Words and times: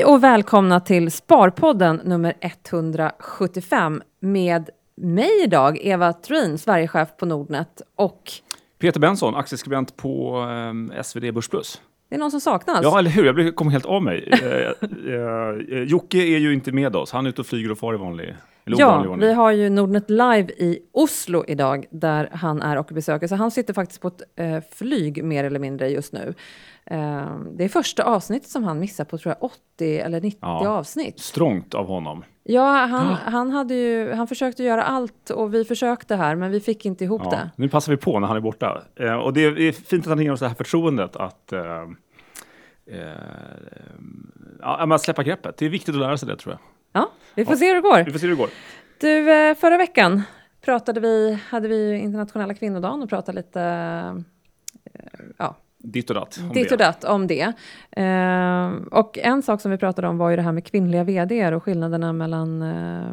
Hej 0.00 0.06
och 0.06 0.24
välkomna 0.24 0.80
till 0.80 1.10
Sparpodden 1.10 2.00
nummer 2.04 2.34
175 2.40 4.02
med 4.20 4.70
mig 4.96 5.30
idag, 5.44 5.78
Eva 5.80 6.12
Truin, 6.12 6.58
Sverigechef 6.58 7.08
på 7.16 7.26
Nordnet 7.26 7.82
och 7.96 8.32
Peter 8.78 9.00
Benson, 9.00 9.34
aktieskribent 9.34 9.96
på 9.96 10.42
eh, 10.94 11.02
SvD 11.02 11.34
Börs 11.34 11.48
Plus. 11.48 11.80
det 12.08 12.14
är 12.14 12.18
någon 12.18 12.30
som 12.30 12.40
saknas. 12.40 12.80
Ja, 12.82 12.98
eller 12.98 13.10
hur? 13.10 13.24
Jag 13.24 13.56
kom 13.56 13.68
helt 13.68 13.86
av 13.86 14.02
mig. 14.02 14.28
eh, 14.32 14.48
eh, 15.14 15.82
Jocke 15.82 16.18
är 16.18 16.38
ju 16.38 16.54
inte 16.54 16.72
med 16.72 16.96
oss. 16.96 17.12
Han 17.12 17.26
är 17.26 17.30
ute 17.30 17.40
och 17.40 17.46
flyger 17.46 17.70
och 17.70 17.78
far 17.78 17.94
i 17.94 17.96
vanlig, 17.96 18.36
Ja, 18.64 19.16
vi 19.20 19.32
har 19.32 19.50
ju 19.50 19.70
Nordnet 19.70 20.10
Live 20.10 20.52
i 20.56 20.78
Oslo 20.92 21.44
idag, 21.48 21.86
där 21.90 22.28
han 22.32 22.62
är 22.62 22.78
och 22.78 22.86
besöker. 22.92 23.26
Så 23.26 23.34
han 23.34 23.50
sitter 23.50 23.74
faktiskt 23.74 24.00
på 24.00 24.08
ett 24.08 24.22
eh, 24.36 24.58
flyg 24.72 25.24
mer 25.24 25.44
eller 25.44 25.58
mindre 25.58 25.88
just 25.88 26.12
nu. 26.12 26.34
Eh, 26.90 27.36
det 27.52 27.64
är 27.64 27.68
första 27.68 28.04
avsnittet 28.04 28.48
som 28.50 28.64
han 28.64 28.78
missar 28.80 29.04
på, 29.04 29.18
tror 29.18 29.34
jag, 29.40 29.50
80 29.76 29.98
eller 29.98 30.20
90 30.20 30.38
Ja. 30.42 30.68
avsnitt. 30.68 31.20
Strångt 31.20 31.74
av 31.74 31.86
honom. 31.86 32.24
Ja, 32.42 32.86
han, 32.86 33.06
han, 33.06 33.50
hade 33.50 33.74
ju, 33.74 34.12
han 34.12 34.26
försökte 34.26 34.62
göra 34.62 34.82
allt 34.82 35.30
och 35.30 35.54
vi 35.54 35.64
försökte 35.64 36.16
här, 36.16 36.34
men 36.36 36.50
vi 36.50 36.60
fick 36.60 36.86
inte 36.86 37.04
ihop 37.04 37.22
Ja, 37.24 37.30
det. 37.30 37.50
nu 37.56 37.68
passar 37.68 37.92
vi 37.92 37.96
på 37.96 38.18
när 38.20 38.28
han 38.28 38.36
är 38.36 38.40
borta. 38.40 38.82
Eh, 38.96 39.14
och 39.14 39.32
det 39.32 39.40
är, 39.44 39.72
fint 39.72 40.06
att 40.06 40.10
han 40.10 40.22
ger 40.22 40.32
oss 40.32 40.40
det 40.40 40.48
här 40.48 40.54
förtroendet 40.54 41.16
att 41.16 41.52
eh, 41.52 41.82
eh, 42.86 42.98
ja, 44.60 44.94
att 44.94 45.02
släppa 45.02 45.22
greppet. 45.22 45.56
Det 45.56 45.66
är 45.66 45.70
viktigt 45.70 45.94
att 45.94 46.00
lära 46.00 46.16
sig 46.18 46.28
det 46.28 46.36
tror 46.36 46.52
jag. 46.52 46.60
Ja, 47.02 47.10
vi 47.34 47.44
får 47.44 47.54
se 47.56 47.66
hur 47.68 47.74
det 47.74 47.80
går. 47.80 48.04
Vi 48.04 48.12
får 48.12 48.18
se 48.18 48.26
hur 48.26 48.34
det 48.36 48.40
går. 48.42 48.50
Du, 49.00 49.32
eh, 49.32 49.54
förra 49.54 49.76
veckan 49.76 50.22
pratade 50.64 51.00
vi, 51.00 51.38
hade 51.48 51.68
vi 51.68 51.98
internationella 51.98 52.54
kvinnodagen 52.54 53.02
och 53.02 53.08
pratade 53.08 53.36
lite 53.36 53.62
eh, 54.84 55.00
ja, 55.38 55.56
Ditt 55.82 56.10
och 56.10 56.14
datt. 56.14 56.40
om 56.42 56.48
ditt 56.54 56.68
det. 56.68 56.74
och 56.74 56.78
datt 56.78 57.04
om 57.04 57.26
det. 57.26 57.52
Eh, 57.90 58.70
och 58.90 59.18
en 59.18 59.42
sak 59.42 59.60
som 59.60 59.70
vi 59.70 59.78
pratade 59.78 60.08
om 60.08 60.18
var 60.18 60.30
ju 60.30 60.36
det 60.36 60.42
här 60.42 60.52
med 60.52 60.64
kvinnliga 60.64 61.04
vd 61.04 61.54
och 61.54 61.62
skillnaderna 61.62 62.12
mellan... 62.12 62.62
Eh, 62.62 63.12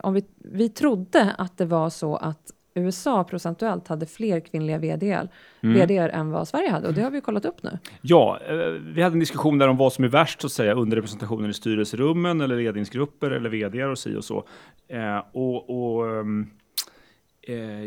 om 0.00 0.14
vi, 0.14 0.24
vi 0.36 0.68
trodde 0.68 1.34
att 1.38 1.58
det 1.58 1.64
var 1.64 1.90
så 1.90 2.16
att 2.16 2.52
USA 2.74 3.24
procentuellt 3.24 3.88
hade 3.88 4.06
fler 4.06 4.40
kvinnliga 4.40 4.78
vd 4.78 5.28
Mm. 5.62 6.10
än 6.10 6.30
vad 6.30 6.48
Sverige 6.48 6.70
hade 6.70 6.88
och 6.88 6.94
det 6.94 7.02
har 7.02 7.10
vi 7.10 7.20
kollat 7.20 7.44
upp 7.44 7.62
nu. 7.62 7.78
Ja, 8.00 8.38
eh, 8.48 8.56
vi 8.94 9.02
hade 9.02 9.14
en 9.14 9.20
diskussion 9.20 9.58
där 9.58 9.68
om 9.68 9.76
vad 9.76 9.92
som 9.92 10.04
är 10.04 10.08
värst, 10.08 10.40
så 10.40 10.46
att 10.46 10.52
säga, 10.52 10.74
underrepresentationen 10.74 11.50
i 11.50 11.54
styrelserummen 11.54 12.40
eller 12.40 12.56
ledningsgrupper 12.56 13.30
eller 13.30 13.50
vd 13.50 13.84
och 13.84 13.98
si 13.98 14.16
och 14.16 14.24
så. 14.24 14.44
Eh, 14.88 15.18
och, 15.32 15.70
och 15.70 16.08
eh, 16.08 16.24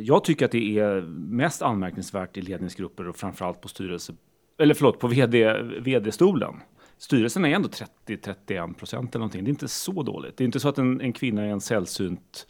jag 0.03 0.23
tycker 0.23 0.45
att 0.45 0.51
det 0.51 0.79
är 0.79 1.01
mest 1.17 1.61
anmärkningsvärt 1.61 2.37
i 2.37 2.41
ledningsgrupper 2.41 3.07
och 3.07 3.15
framförallt 3.15 3.61
på 3.61 3.67
styrelse, 3.67 4.13
eller 4.57 4.73
förlåt, 4.73 4.99
på 4.99 5.07
vd, 5.07 5.61
vd-stolen. 5.79 6.55
Styrelsen 6.97 7.45
är 7.45 7.49
ändå 7.49 7.69
30-31 8.07 8.73
procent 8.73 9.15
eller 9.15 9.19
någonting. 9.19 9.43
Det 9.43 9.49
är 9.49 9.51
inte 9.51 9.67
så 9.67 10.03
dåligt. 10.03 10.37
Det 10.37 10.43
är 10.43 10.45
inte 10.45 10.59
så 10.59 10.69
att 10.69 10.77
en, 10.77 11.01
en 11.01 11.13
kvinna 11.13 11.43
är 11.43 11.49
en 11.49 11.61
sällsynt 11.61 12.47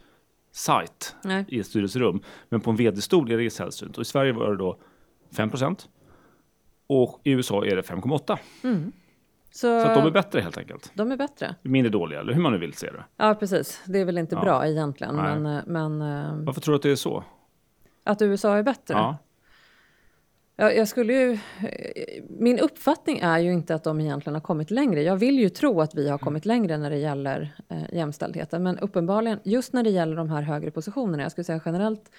sajt 0.52 1.16
Nej. 1.24 1.46
i 1.48 1.60
ett 1.60 1.68
styrelserum. 1.68 2.20
Men 2.50 2.62
på 2.62 2.70
en 2.70 2.76
vd-stol 2.76 3.32
är 3.32 3.38
det 3.38 3.50
sällsynt. 3.50 3.98
Och 3.98 4.02
i 4.02 4.06
Sverige 4.06 4.34
var 4.34 4.52
det 4.52 4.58
då 4.58 4.78
5 5.36 5.50
procent. 5.50 5.90
Och 6.88 7.22
i 7.24 7.32
USA 7.32 7.66
är 7.66 7.76
det 7.76 7.82
5,8. 7.82 8.38
Så, 9.56 9.82
Så 9.82 9.88
de 9.88 10.08
är 10.08 10.12
bättre 10.12 10.42
helt 10.42 10.58
enkelt. 10.58 10.92
de 10.96 11.12
är 11.12 11.18
bättre. 11.18 11.56
Mindre 11.62 11.90
dåliga, 11.92 12.20
eller 12.20 12.34
hur 12.34 12.42
man 12.42 12.52
nu 12.52 12.58
vill 12.58 12.74
se 12.74 12.92
det. 12.92 13.04
Ja, 13.18 13.36
precis. 13.40 13.82
Det 13.86 14.00
är 14.00 14.06
väl 14.06 14.18
inte 14.18 14.36
Ja. 14.36 14.42
bra 14.42 14.68
egentligen, 14.68 15.16
Nej. 15.16 15.40
men, 15.40 15.58
eh, 15.58 15.64
men 15.66 16.02
eh, 16.02 16.46
Varför 16.46 16.62
tror 16.62 16.74
du 16.74 16.76
att 16.76 16.82
det 16.82 16.92
är 16.92 16.96
så? 16.96 17.24
att 18.04 18.22
USA 18.22 18.58
är 18.58 18.64
bättre. 18.64 18.94
Ja. 18.94 19.18
Ja, 20.56 20.72
jag 20.72 20.88
skulle 20.88 21.14
ju, 21.14 21.38
min 22.30 22.60
uppfattning 22.60 23.20
är 23.20 23.40
ju 23.40 23.54
inte 23.54 23.76
att 23.76 23.84
de 23.84 24.02
egentligen 24.02 24.34
har 24.36 24.42
kommit 24.42 24.72
längre. 24.72 25.02
Jag 25.04 25.16
vill 25.16 25.40
ju 25.40 25.50
tro 25.50 25.82
att 25.82 25.96
vi 25.96 26.10
har 26.10 26.18
kommit 26.18 26.46
längre 26.46 26.78
när 26.78 26.90
det 26.90 26.98
gäller 26.98 27.56
eh, 27.70 27.94
jämställdheten. 27.94 28.64
Men 28.64 28.80
uppenbarligen, 28.80 29.40
just 29.44 29.74
när 29.74 29.84
det 29.84 29.90
gäller 29.90 30.16
de 30.16 30.30
här 30.30 30.42
högre 30.42 30.72
positionerna, 30.72 31.24
jag 31.24 31.32
skulle 31.32 31.46
säga 31.46 31.62
generellt 31.66 32.12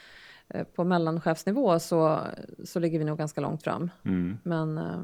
eh, 0.49 0.65
på 0.65 0.85
mellanchefsnivå 0.85 1.79
så, 1.79 2.21
så 2.65 2.81
ligger 2.81 2.99
vi 2.99 3.05
nog 3.05 3.19
ganska 3.19 3.41
långt 3.41 3.63
fram. 3.63 3.91
Mm. 4.05 4.39
Men 4.43 4.79
eh, 4.79 5.03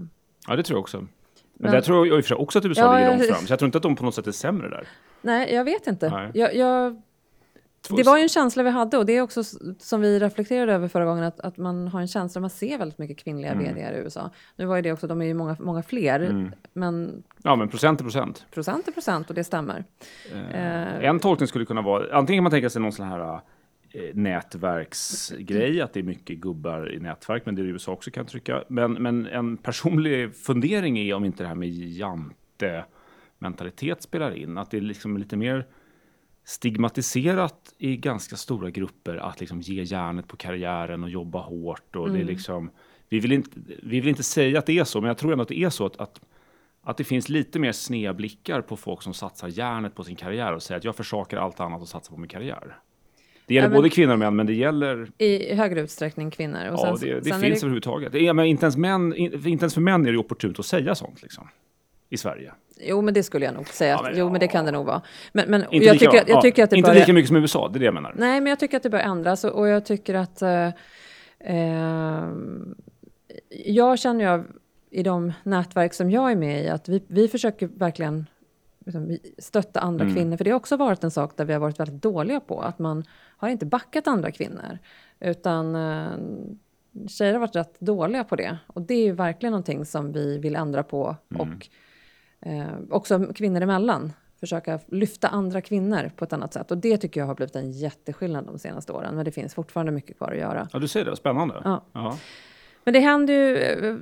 ja, 0.48 0.56
det 0.56 0.62
tror 0.62 0.76
jag 0.76 0.80
också. 0.80 1.06
Men, 1.54 1.70
Men- 1.70 1.72
där 1.72 1.80
tror 1.80 2.06
jag 2.06 2.16
i 2.18 2.20
och 2.20 2.24
för 2.24 2.28
sig 2.28 2.36
också 2.36 2.58
att 2.58 2.64
USA 2.64 2.80
Ja, 2.80 2.92
ligger 2.98 3.10
långt 3.10 3.26
fram. 3.36 3.46
Så 3.46 3.52
jag 3.52 3.58
tror 3.58 3.66
inte 3.66 3.78
att 3.78 3.82
de 3.82 3.96
på 3.96 4.04
något 4.04 4.14
sätt 4.14 4.26
är 4.26 4.32
sämre 4.32 4.68
där. 4.68 4.88
nej, 5.22 5.54
jag 5.54 5.64
vet 5.64 5.86
inte. 5.86 6.10
Nej. 6.10 6.30
Jag, 6.34 6.54
jag, 6.56 7.02
det 7.96 8.02
var 8.02 8.16
ju 8.16 8.22
en 8.22 8.28
känsla 8.28 8.62
vi 8.62 8.70
hade 8.70 8.98
och 8.98 9.06
det 9.06 9.12
är 9.16 9.22
också 9.22 9.42
som 9.78 10.00
vi 10.00 10.18
reflekterade 10.18 10.72
över 10.72 10.88
förra 10.88 11.04
gången 11.04 11.24
att, 11.24 11.40
att 11.40 11.56
man 11.56 11.88
har 11.88 12.00
en 12.00 12.08
känsla, 12.08 12.40
man 12.40 12.50
ser 12.50 12.78
väldigt 12.78 12.98
mycket 12.98 13.18
kvinnliga 13.18 13.52
Mm. 13.52 13.64
vd 13.74 13.80
i 13.80 14.00
USA. 14.00 14.30
Nu 14.56 14.64
var 14.66 14.76
ju 14.76 14.82
det 14.82 14.92
också, 14.92 15.06
de 15.06 15.22
är 15.22 15.26
ju 15.26 15.34
många, 15.34 15.56
många 15.60 15.82
fler, 15.82 16.50
men 16.72 17.22
Ja, 17.42 17.56
men 17.56 17.68
procent 17.68 18.00
är 18.00 18.04
procent. 18.04 18.46
procent 18.50 18.88
är 18.88 18.92
procent 18.92 19.28
och 19.28 19.34
det 19.34 19.44
stämmer. 19.44 19.84
Eh, 20.52 21.04
En 21.08 21.18
tolkning 21.20 21.46
skulle 21.48 21.64
kunna 21.64 21.82
vara, 21.82 22.16
antingen 22.16 22.38
kan 22.38 22.42
man 22.42 22.50
tänka 22.52 22.70
sig 22.70 22.82
någon 22.82 22.92
sån 22.92 23.06
här 23.08 23.20
eh, 23.20 23.40
nätverksgrej, 24.14 25.80
att 25.80 25.92
det 25.92 26.00
är 26.00 26.04
mycket 26.04 26.38
gubbar 26.38 26.92
i 26.92 27.00
nätverk, 27.00 27.46
men 27.46 27.54
det 27.54 27.62
är 27.62 27.66
i 27.66 27.68
USA 27.68 27.92
också 27.92 28.10
kan 28.10 28.26
trycka. 28.26 28.64
Men, 28.68 28.92
men 28.92 29.26
en 29.26 29.56
personlig 29.56 30.34
fundering 30.34 30.98
är 30.98 31.14
om 31.14 31.24
inte 31.24 31.42
det 31.42 31.48
här 31.48 31.54
med 31.54 31.68
jante-mentalitet 31.68 34.02
spelar 34.02 34.34
in. 34.34 34.58
Att 34.58 34.70
det 34.70 34.76
är 34.76 34.80
liksom 34.80 35.16
lite 35.16 35.36
mer 35.36 35.66
stigmatiserat 36.44 37.74
i 37.78 37.96
ganska 37.96 38.36
stora 38.36 38.70
grupper 38.70 39.16
att 39.16 39.40
liksom 39.40 39.60
ge 39.60 39.82
järnet 39.82 40.28
på 40.28 40.36
karriären 40.36 41.04
och 41.04 41.10
jobba 41.10 41.40
hårt. 41.40 41.96
Och 41.96 42.10
det 42.10 42.20
är 42.20 42.24
liksom, 42.24 42.70
vi, 43.08 43.20
vill 43.20 43.32
inte, 43.32 43.50
vi 43.82 44.00
vill 44.00 44.08
inte 44.08 44.22
säga 44.22 44.58
att 44.58 44.66
det 44.66 44.78
är 44.78 44.84
så, 44.84 45.00
men 45.00 45.08
jag 45.08 45.18
tror 45.18 45.32
ändå 45.32 45.42
att 45.42 45.48
det 45.48 45.58
är 45.58 45.70
så 45.70 45.86
att, 45.86 45.96
att 45.96 46.20
att 46.84 46.96
det 46.96 47.04
finns 47.04 47.28
lite 47.28 47.58
mer 47.58 47.72
sneda 47.72 48.14
blickar 48.14 48.60
på 48.60 48.76
folk 48.76 49.02
som 49.02 49.14
satsar 49.14 49.48
järnet 49.48 49.94
på 49.94 50.04
sin 50.04 50.16
karriär 50.16 50.52
och 50.52 50.62
säger 50.62 50.78
att 50.78 50.84
jag 50.84 50.96
försakar 50.96 51.36
allt 51.36 51.60
annat 51.60 51.82
och 51.82 51.88
satsar 51.88 52.14
på 52.14 52.20
min 52.20 52.28
karriär. 52.28 52.78
Det 53.46 53.54
gäller 53.54 53.66
Ja, 53.66 53.70
men- 53.70 53.76
både 53.76 53.88
kvinnor 53.88 54.12
och 54.12 54.18
män, 54.18 54.36
men 54.36 54.46
det 54.46 54.54
gäller... 54.54 55.08
I 55.18 55.54
högre 55.54 55.80
utsträckning 55.80 56.30
kvinnor. 56.30 56.68
Och 56.68 56.78
Ja, 56.78 56.96
sen- 56.98 57.08
det, 57.08 57.14
det 57.20 57.24
sen 57.30 57.40
finns 57.40 57.58
är 57.58 57.64
överhuvudtaget. 57.66 58.12
Det 58.12 58.26
är, 58.26 58.32
men 58.32 58.46
inte, 58.46 58.64
ens 58.64 58.76
män, 58.76 59.14
in, 59.14 59.32
inte 59.46 59.62
ens 59.64 59.74
för 59.74 59.80
män 59.80 60.06
är 60.06 60.12
det 60.12 60.18
opportunt 60.18 60.58
att 60.58 60.66
säga 60.66 60.94
sånt 60.94 61.22
liksom, 61.22 61.48
i 62.10 62.16
Sverige. 62.16 62.52
Jo, 62.80 63.02
men 63.02 63.14
det 63.14 63.22
skulle 63.22 63.44
jag 63.44 63.54
nog 63.54 63.68
säga. 63.68 63.92
Ja, 63.92 64.02
men 64.02 64.18
jo, 64.18 64.30
men 64.30 64.40
det 64.40 64.48
kan 64.48 64.64
det 64.64 64.70
nog 64.70 64.86
vara. 64.86 65.02
Men, 65.32 65.50
men 65.50 65.64
Inte 65.70 65.86
jag, 65.86 65.92
lika, 65.94 66.10
tycker, 66.10 66.16
jag 66.28 66.36
ja, 66.36 66.42
tycker 66.42 66.64
att 66.64 66.70
det 66.70 66.76
inte 66.76 66.90
bör... 66.90 66.94
lika 66.98 67.12
mycket 67.12 67.28
som 67.28 67.36
i 67.36 67.40
USA, 67.40 67.68
det 67.68 67.76
är 67.76 67.80
det 67.80 67.84
jag 67.84 67.94
menar. 67.94 68.14
Nej, 68.16 68.40
men 68.40 68.50
jag 68.50 68.58
tycker 68.60 68.76
att 68.76 68.82
det 68.82 68.90
bör 68.90 68.98
ändras 68.98 69.44
och, 69.44 69.58
och 69.58 69.68
jag 69.68 69.86
tycker 69.86 70.14
att... 70.14 70.42
Eh, 70.42 70.66
eh, 71.40 72.28
jag 73.64 73.98
känner 73.98 74.36
ju 74.36 74.44
i 74.90 75.02
de 75.02 75.32
nätverk 75.42 75.94
som 75.94 76.10
jag 76.10 76.30
är 76.30 76.36
med 76.36 76.64
i 76.64 76.68
att 76.68 76.88
vi, 76.88 77.02
vi 77.06 77.28
försöker 77.28 77.66
verkligen 77.66 78.26
liksom, 78.84 79.16
stötta 79.38 79.80
andra 79.80 80.04
Mm. 80.04 80.14
kvinnor. 80.16 80.36
För 80.36 80.44
det 80.44 80.50
har 80.50 80.56
också 80.56 80.76
varit 80.76 81.04
en 81.04 81.10
sak 81.10 81.36
där 81.36 81.44
vi 81.44 81.52
har 81.52 81.60
varit 81.60 81.80
väldigt 81.80 82.02
dåliga 82.02 82.40
på. 82.40 82.60
Att 82.60 82.78
man 82.78 83.04
har 83.36 83.48
inte 83.48 83.66
backat 83.66 84.06
andra 84.08 84.30
kvinnor. 84.30 84.78
Utan 85.20 85.74
eh, 85.74 86.10
tjejer 87.08 87.32
har 87.32 87.40
varit 87.40 87.56
rätt 87.56 87.80
dåliga 87.80 88.24
på 88.24 88.36
det. 88.36 88.58
Och 88.66 88.82
det 88.82 88.94
är 88.94 89.04
ju 89.04 89.12
verkligen 89.12 89.50
någonting 89.50 89.84
som 89.84 90.12
vi 90.12 90.38
vill 90.38 90.56
ändra 90.56 90.82
på. 90.82 91.16
Mm. 91.34 91.40
Och 91.48 91.68
eh, 92.48 92.66
också 92.90 93.26
kvinnor 93.34 93.60
emellan. 93.60 94.12
Försöka 94.40 94.78
lyfta 94.86 95.28
andra 95.28 95.60
kvinnor 95.60 96.10
på 96.16 96.24
ett 96.24 96.32
annat 96.32 96.52
sätt. 96.52 96.70
Och 96.70 96.78
det 96.78 96.96
tycker 96.96 97.20
jag 97.20 97.26
har 97.26 97.34
blivit 97.34 97.56
en 97.56 97.72
jätteskillnad 97.72 98.46
de 98.46 98.58
senaste 98.58 98.92
åren. 98.92 99.14
Men 99.16 99.24
det 99.24 99.30
finns 99.32 99.54
fortfarande 99.54 99.92
mycket 99.92 100.18
kvar 100.18 100.30
att 100.32 100.38
göra. 100.38 100.68
Ja, 100.72 100.78
du 100.78 100.88
säger 100.88 101.06
det. 101.06 101.16
Spännande. 101.16 101.60
Ja. 101.64 101.84
Ja. 101.92 102.18
Men 102.84 102.94
det 102.94 103.00
händer 103.00 103.34
ju, 103.34 103.54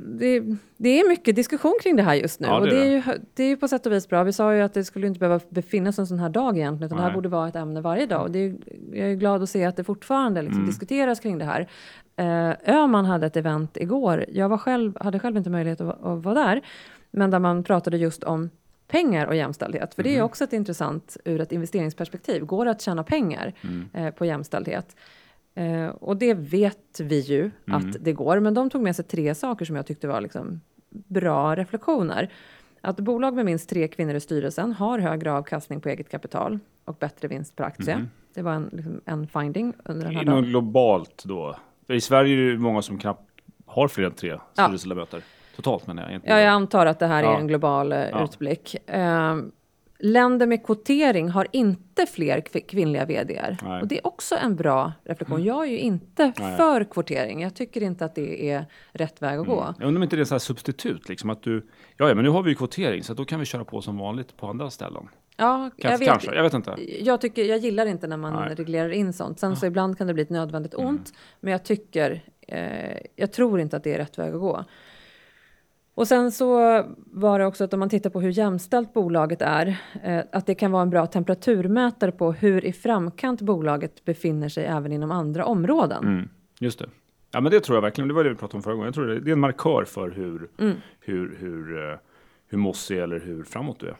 det, 0.06 0.42
det 0.76 1.00
är 1.00 1.08
mycket 1.08 1.36
diskussion 1.36 1.78
kring 1.82 1.96
det 1.96 2.02
här 2.02 2.14
just 2.14 2.40
nu. 2.40 2.46
Ja, 2.48 2.54
det 2.54 2.60
och 2.60 2.66
det 2.66 2.76
är, 2.76 2.84
det. 2.84 2.90
ju, 2.90 3.02
det 3.34 3.42
är 3.42 3.48
ju 3.48 3.56
på 3.56 3.68
sätt 3.68 3.86
och 3.86 3.92
vis 3.92 4.08
bra. 4.08 4.22
Vi 4.24 4.32
sa 4.32 4.54
ju 4.54 4.60
att 4.62 4.74
det 4.74 4.84
skulle 4.84 5.06
inte 5.06 5.18
behöva 5.20 5.40
befinnas 5.48 5.98
en 5.98 6.06
sån 6.06 6.18
här 6.18 6.28
dag 6.28 6.58
egentligen, 6.58 6.86
utan 6.86 6.98
det 6.98 7.04
här 7.04 7.14
borde 7.14 7.28
vara 7.28 7.48
ett 7.48 7.56
ämne 7.56 7.80
varje 7.80 8.06
dag. 8.06 8.22
Och 8.22 8.30
det 8.30 8.38
är, 8.38 8.54
jag 8.92 9.10
är 9.10 9.14
glad 9.14 9.42
att 9.42 9.50
se 9.50 9.64
att 9.64 9.76
det 9.76 9.84
fortfarande 9.84 10.42
liksom 10.42 10.58
Mm. 10.60 10.70
diskuteras 10.70 11.20
kring 11.20 11.38
det 11.38 11.44
här. 11.44 11.68
Eh, 12.16 12.74
Öhman 12.74 13.04
hade 13.04 13.26
ett 13.26 13.36
event 13.36 13.76
igår. 13.76 14.24
Jag 14.28 14.48
var 14.48 14.58
själv, 14.58 14.96
hade 15.00 15.18
själv 15.18 15.36
inte 15.36 15.50
möjlighet 15.50 15.80
att, 15.80 16.04
att 16.04 16.22
vara 16.24 16.34
där, 16.34 16.60
men 17.10 17.30
där 17.30 17.38
man 17.38 17.64
pratade 17.64 17.96
just 17.96 18.24
om 18.24 18.50
pengar 18.88 19.26
och 19.26 19.36
jämställdhet. 19.36 19.94
För 19.94 20.02
det 20.02 20.08
är 20.10 20.14
ju 20.14 20.22
också 20.22 20.44
ett 20.44 20.52
intressant 20.52 21.16
ur 21.24 21.40
ett 21.40 21.52
investeringsperspektiv. 21.52 22.44
Går 22.44 22.64
det 22.64 22.70
att 22.70 22.80
tjäna 22.82 23.04
pengar 23.04 23.52
Mm. 23.64 23.88
eh, 24.06 24.14
på 24.14 24.24
jämställdhet? 24.24 24.96
Eh, 25.54 25.86
och 25.88 26.16
det 26.16 26.34
vet 26.34 27.00
vi 27.00 27.20
ju 27.20 27.50
Mm. 27.66 27.78
att 27.88 27.96
det 28.04 28.12
går. 28.12 28.40
Men 28.40 28.54
de 28.54 28.70
tog 28.70 28.82
med 28.82 28.96
sig 28.96 29.04
tre 29.04 29.34
saker 29.34 29.64
som 29.64 29.76
jag 29.76 29.86
tyckte 29.86 30.08
var 30.08 30.20
liksom 30.20 30.60
bra 30.90 31.54
reflektioner. 31.56 32.30
Att 32.80 32.96
bolag 32.96 33.34
med 33.34 33.44
minst 33.44 33.68
tre 33.70 33.88
kvinnor 33.88 34.14
i 34.14 34.20
styrelsen 34.20 34.72
har 34.72 34.98
högre 34.98 35.32
avkastning 35.32 35.80
på 35.80 35.88
eget 35.88 36.08
kapital 36.10 36.58
och 36.84 36.94
bättre 36.94 37.28
vinst 37.28 37.56
per 37.56 37.64
aktie. 37.64 37.96
Mhm. 37.96 38.08
Det 38.34 38.42
var 38.42 38.52
en, 38.52 38.70
liksom, 38.72 39.00
en 39.04 39.26
finding 39.26 39.74
under 39.84 40.04
den 40.06 40.14
här 40.14 40.22
Inom 40.22 40.34
dagen. 40.34 40.44
globalt 40.50 41.22
då. 41.26 41.56
I 41.88 42.00
Sverige 42.00 42.36
är 42.46 42.52
det 42.52 42.58
många 42.58 42.82
som 42.82 42.98
knappt 42.98 43.30
har 43.66 43.88
fler 43.88 44.04
än 44.04 44.12
tre 44.12 44.28
Ja. 44.28 44.40
styrelseledamöter. 44.52 45.22
Totalt 45.56 45.86
menar 45.86 46.02
jag. 46.02 46.12
Inte 46.14 46.28
Ja, 46.30 46.38
jag 46.40 46.48
antar 46.48 46.86
att 46.86 46.98
det 46.98 47.06
här 47.06 47.22
Ja. 47.22 47.34
är 47.36 47.40
en 47.40 47.46
global 47.46 47.92
eh, 47.92 47.98
Ja. 47.98 48.24
utblick. 48.24 48.90
Eh, 48.90 49.36
länder 50.02 50.46
med 50.46 50.66
kvotering 50.66 51.28
har 51.28 51.46
inte 51.52 52.06
fler 52.06 52.40
kv- 52.40 52.66
kvinnliga 52.66 53.04
vdr. 53.04 53.56
Nej. 53.62 53.80
Och 53.82 53.88
det 53.88 53.98
är 53.98 54.06
också 54.06 54.36
en 54.36 54.56
bra 54.56 54.92
reflektion. 55.04 55.44
Jag 55.44 55.62
är 55.66 55.70
ju 55.70 55.78
inte 55.78 56.32
Nej. 56.38 56.56
för 56.56 56.84
kvotering. 56.84 57.42
Jag 57.42 57.54
tycker 57.54 57.82
inte 57.82 58.04
att 58.04 58.14
det 58.14 58.50
är 58.50 58.66
rätt 58.92 59.22
väg 59.22 59.38
att 59.38 59.46
gå. 59.46 59.74
Jag 59.78 59.86
undrar 59.86 59.98
om 59.98 60.02
inte 60.02 60.16
det 60.16 60.22
är 60.22 60.24
så 60.24 60.34
här 60.34 60.38
substitut, 60.38 61.08
liksom 61.08 61.30
att 61.30 61.42
du, 61.42 61.66
ja, 61.96 62.08
ja 62.08 62.14
men 62.14 62.24
nu 62.24 62.30
har 62.30 62.42
vi 62.42 62.50
ju 62.50 62.54
kvotering, 62.56 63.02
så 63.02 63.14
då 63.14 63.24
kan 63.24 63.40
vi 63.40 63.46
köra 63.46 63.64
på 63.64 63.82
som 63.82 63.98
vanligt 63.98 64.36
på 64.36 64.46
andra 64.46 64.70
ställen. 64.70 65.08
Ja, 65.36 65.70
Kanske, 65.78 65.88
jag 65.90 65.98
vet. 65.98 66.08
kanske, 66.08 66.34
jag 66.34 66.42
vet 66.42 66.54
inte. 66.54 66.76
Jag, 67.04 67.20
tycker, 67.20 67.44
jag 67.44 67.58
gillar 67.58 67.86
inte 67.86 68.06
när 68.06 68.16
man 68.16 68.32
Nej. 68.32 68.54
reglerar 68.54 68.90
in 68.90 69.12
sånt. 69.12 69.40
Sen 69.40 69.56
så 69.56 69.66
ibland 69.66 69.98
kan 69.98 70.06
det 70.06 70.14
bli 70.14 70.22
ett 70.22 70.30
nödvändigt 70.30 70.74
Mm. 70.74 70.86
ont. 70.86 71.12
Men 71.40 71.52
jag 71.52 71.64
tycker, 71.64 72.22
eh, 72.48 72.96
jag 73.16 73.32
tror 73.32 73.60
inte 73.60 73.76
att 73.76 73.84
det 73.84 73.94
är 73.94 73.98
rätt 73.98 74.18
väg 74.18 74.34
att 74.34 74.40
gå. 74.40 74.64
Och 76.00 76.08
sen 76.08 76.32
så 76.32 76.56
var 76.96 77.38
det 77.38 77.46
också 77.46 77.64
att 77.64 77.74
om 77.74 77.80
man 77.80 77.88
tittar 77.88 78.10
på 78.10 78.20
hur 78.20 78.30
jämställt 78.30 78.92
bolaget 78.92 79.42
är, 79.42 79.76
eh, 80.04 80.20
att 80.32 80.46
det 80.46 80.54
kan 80.54 80.70
vara 80.72 80.82
en 80.82 80.90
bra 80.90 81.06
temperaturmätare 81.06 82.12
på 82.12 82.32
hur 82.32 82.64
i 82.64 82.72
framkant 82.72 83.40
bolaget 83.40 84.04
befinner 84.04 84.48
sig 84.48 84.64
även 84.64 84.92
inom 84.92 85.10
andra 85.10 85.44
områden. 85.44 86.04
Mm, 86.04 86.28
just 86.58 86.78
det. 86.78 86.88
Ja, 87.30 87.40
men 87.40 87.52
det 87.52 87.60
tror 87.60 87.76
jag 87.76 87.82
verkligen. 87.82 88.08
Det 88.08 88.14
var 88.14 88.24
det 88.24 88.30
vi 88.30 88.36
pratade 88.36 88.56
om 88.56 88.62
förra 88.62 88.74
gången. 88.74 88.86
Jag 88.86 88.94
tror 88.94 89.06
det, 89.06 89.20
det 89.20 89.30
är 89.30 89.32
en 89.32 89.40
markör 89.40 89.84
för 89.84 90.10
hur, 90.10 90.48
Mm. 90.58 90.76
hur, 91.00 91.36
hur, 91.38 91.90
eh, 91.90 91.98
hur 92.48 92.58
mossig 92.58 92.98
eller 92.98 93.20
hur 93.20 93.44
framåt 93.44 93.80
du 93.80 93.88
är. 93.88 93.96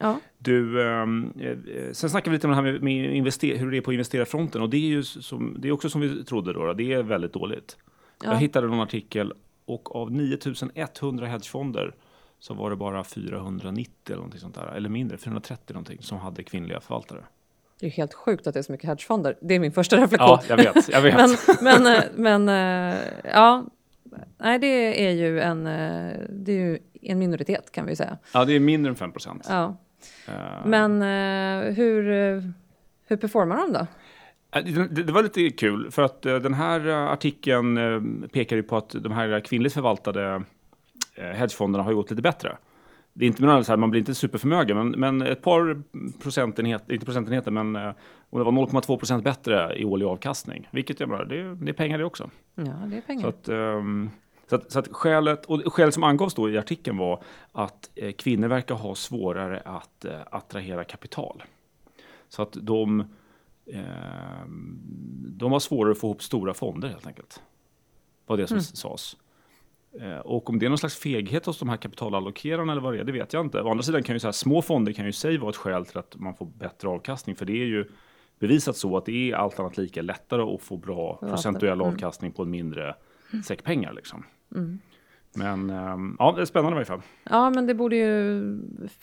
Ja. 0.00 0.20
Du, 0.38 0.82
ehm, 0.82 1.32
eh, 1.40 1.50
eh, 1.50 1.92
sen 1.92 2.10
snackade 2.10 2.30
vi 2.30 2.36
lite 2.36 2.46
om 2.46 2.50
det 2.50 2.56
här 2.56 2.62
med, 2.62 2.82
med 2.82 3.16
invester, 3.16 3.56
hur 3.56 3.70
det 3.70 3.76
är 3.76 3.80
på 3.80 3.92
investerarfronten 3.92 4.62
och 4.62 4.70
det 4.70 4.76
är 4.76 4.88
ju 4.88 5.02
som, 5.02 5.56
det 5.58 5.68
är 5.68 5.72
också 5.72 5.90
som 5.90 6.00
vi 6.00 6.24
trodde 6.24 6.52
då, 6.52 6.72
det 6.72 6.92
är 6.92 7.02
väldigt 7.02 7.32
dåligt. 7.32 7.76
Ja. 8.24 8.30
Jag 8.32 8.38
hittade 8.38 8.66
någon 8.66 8.80
artikel 8.80 9.32
och 9.74 9.96
av 9.96 10.12
9100 10.12 11.26
hedgefonder 11.26 11.94
så 12.38 12.54
var 12.54 12.70
det 12.70 12.76
bara 12.76 13.04
490 13.04 13.92
eller 14.06 14.16
någonting 14.16 14.40
sånt 14.40 14.54
där, 14.54 14.66
eller 14.66 14.88
mindre, 14.88 15.16
430 15.18 15.74
någonting, 15.74 16.02
som 16.02 16.18
hade 16.18 16.42
kvinnliga 16.42 16.80
förvaltare. 16.80 17.24
Det 17.80 17.86
är 17.86 17.90
helt 17.90 18.14
sjukt 18.14 18.46
att 18.46 18.54
det 18.54 18.60
är 18.60 18.62
så 18.62 18.72
mycket 18.72 18.88
hedgefonder. 18.88 19.36
Det 19.40 19.54
är 19.54 19.58
min 19.58 19.72
första 19.72 19.96
reflektion. 19.96 20.28
Ja, 20.28 20.42
jag 20.48 20.56
vet, 20.56 20.88
jag 20.88 21.02
vet. 21.02 21.14
men, 21.60 21.82
men, 21.82 21.96
eh, 21.96 22.02
men 22.14 22.48
eh, 22.48 22.98
ja, 23.24 23.64
nej, 24.38 24.58
det 24.58 25.06
är 25.06 25.10
ju 25.10 25.40
en, 25.40 25.66
eh, 25.66 26.20
det 26.30 26.52
är 26.52 26.56
ju 26.56 26.78
en 27.02 27.18
minoritet 27.18 27.72
kan 27.72 27.86
vi 27.86 27.96
säga. 27.96 28.18
Ja, 28.34 28.44
det 28.44 28.52
är 28.52 28.60
mindre 28.60 28.90
än 28.90 28.96
5 28.96 29.12
procent. 29.12 29.46
Ja. 29.48 29.76
Men 30.64 31.02
hur, 31.74 32.02
hur 33.06 33.16
performar 33.16 33.56
de 33.56 33.72
då? 33.72 33.86
Äh, 34.52 34.64
Det, 34.90 35.12
var 35.12 35.22
lite 35.22 35.50
kul 35.50 35.90
för 35.90 36.02
att 36.02 36.26
eh, 36.26 36.36
den 36.36 36.54
här 36.54 36.88
eh, 36.88 37.12
artikeln 37.12 37.78
eh, 37.78 38.28
pekar 38.32 38.56
ju 38.56 38.62
på 38.62 38.76
att 38.76 38.90
de 38.90 39.12
här 39.12 39.40
kvinnligt 39.40 39.74
förvaltade 39.74 40.42
hedgefonderna 41.16 41.84
har 41.84 41.92
gått 41.92 42.10
lite 42.10 42.22
bättre. 42.22 42.56
Det 43.12 43.24
är 43.24 43.26
inte 43.26 43.42
med 43.42 43.66
så 43.66 43.72
här, 43.72 43.76
man 43.76 43.90
blir 43.90 43.98
inte 43.98 44.14
superförmögen, 44.14 44.76
men, 44.76 44.90
men 44.90 45.22
ett 45.22 45.42
par 45.42 45.82
procentenheter, 46.22 46.92
inte 46.92 47.06
procentenheter, 47.06 47.50
men 47.50 47.76
om 48.30 48.38
det 48.38 48.44
var 48.44 48.52
0,2 48.52 48.96
procent 48.96 49.24
bättre 49.24 49.78
i 49.78 49.84
årlig 49.84 50.06
avkastning, 50.06 50.68
vilket 50.70 51.00
jag 51.00 51.08
menar, 51.08 51.24
det, 51.24 51.54
det 51.54 51.70
är 51.70 51.72
pengar 51.72 51.98
det 51.98 52.04
också. 52.04 52.30
Ja, 52.54 52.62
det 52.62 52.96
är 52.96 53.00
pengar. 53.00 53.22
Så 53.22 53.28
att, 53.28 53.48
ehm, 53.48 54.10
så 54.46 54.56
att, 54.56 54.72
så 54.72 54.78
att 54.78 54.88
skälet, 54.88 55.46
och 55.46 55.74
skälet 55.74 55.94
som 55.94 56.04
angavs 56.04 56.34
då 56.34 56.50
i 56.50 56.58
artikeln 56.58 56.96
var 56.96 57.22
att 57.52 57.90
kvinnor 58.18 58.48
verkar 58.48 58.74
ha 58.74 58.94
svårare 58.94 59.62
att 59.64 60.06
attrahera 60.30 60.84
kapital. 60.84 61.42
Så 62.28 62.42
att 62.42 62.52
de, 62.52 63.04
de 65.38 65.52
har 65.52 65.58
svårare 65.58 65.92
att 65.92 65.98
få 65.98 66.06
ihop 66.06 66.22
stora 66.22 66.54
fonder 66.54 66.88
helt 66.88 67.06
enkelt. 67.06 67.42
Var 68.26 68.36
det 68.36 68.46
som 68.46 68.54
Mm. 68.54 68.62
sades. 68.62 69.16
Eh, 70.00 70.18
Och 70.18 70.50
om 70.50 70.58
det 70.58 70.66
är 70.66 70.70
någon 70.70 70.78
slags 70.78 70.96
feghet 70.96 71.46
hos 71.46 71.58
de 71.58 71.68
här 71.68 71.76
kapitalallokerarna 71.76 72.72
eller 72.72 72.82
vad 72.82 72.92
det 72.94 73.00
är, 73.00 73.04
det 73.04 73.12
vet 73.12 73.32
jag 73.32 73.46
inte. 73.46 73.60
Å 73.62 73.70
andra 73.70 73.82
sidan 73.82 74.02
kan 74.02 74.16
ju 74.16 74.20
så 74.20 74.26
här, 74.26 74.32
små 74.32 74.62
fonder 74.62 74.92
kan 74.92 75.04
ju 75.04 75.08
i 75.08 75.12
sig 75.12 75.38
vara 75.38 75.50
ett 75.50 75.56
skäl 75.56 75.86
till 75.86 75.98
att 75.98 76.16
man 76.16 76.34
får 76.34 76.46
bättre 76.46 76.88
avkastning. 76.88 77.36
För 77.36 77.44
det 77.44 77.52
är 77.62 77.66
ju 77.66 77.84
bevisat 78.38 78.76
så 78.76 78.96
att 78.96 79.04
det 79.06 79.30
är 79.30 79.34
allt 79.36 79.60
annat 79.60 79.76
lika 79.76 80.02
lättare 80.02 80.42
att 80.42 80.62
få 80.62 80.76
bra 80.76 81.18
Ja, 81.22 81.28
procentuell 81.28 81.80
mm. 81.80 81.86
avkastning 81.86 82.32
på 82.32 82.42
en 82.42 82.50
mindre 82.50 82.94
säck 83.44 83.64
pengar. 83.64 83.92
Liksom. 83.92 84.24
Mm. 84.54 84.78
Men 85.34 85.70
ehm, 85.70 86.16
ja, 86.18 86.32
det 86.36 86.42
är 86.42 86.46
spännande 86.46 86.72
i 86.72 86.74
varje 86.74 86.86
fall. 86.86 87.02
Ja, 87.24 87.50
men 87.50 87.66
det 87.66 87.74
borde 87.74 87.96
ju 87.96 88.40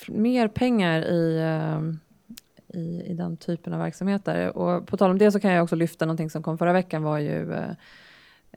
mer 0.07 0.47
pengar 0.47 1.01
i, 1.01 1.39
i, 2.73 3.01
i 3.05 3.13
den 3.13 3.37
typen 3.37 3.73
av 3.73 3.79
verksamheter. 3.79 4.57
Och 4.57 4.87
på 4.87 4.97
tal 4.97 5.11
om 5.11 5.17
det 5.17 5.31
så 5.31 5.39
kan 5.39 5.51
jag 5.51 5.63
också 5.63 5.75
lyfta 5.75 6.05
någonting 6.05 6.29
som 6.29 6.43
kom 6.43 6.57
förra 6.57 6.73
veckan 6.73 7.03
var 7.03 7.17
ju 7.17 7.53
eh, 7.53 7.69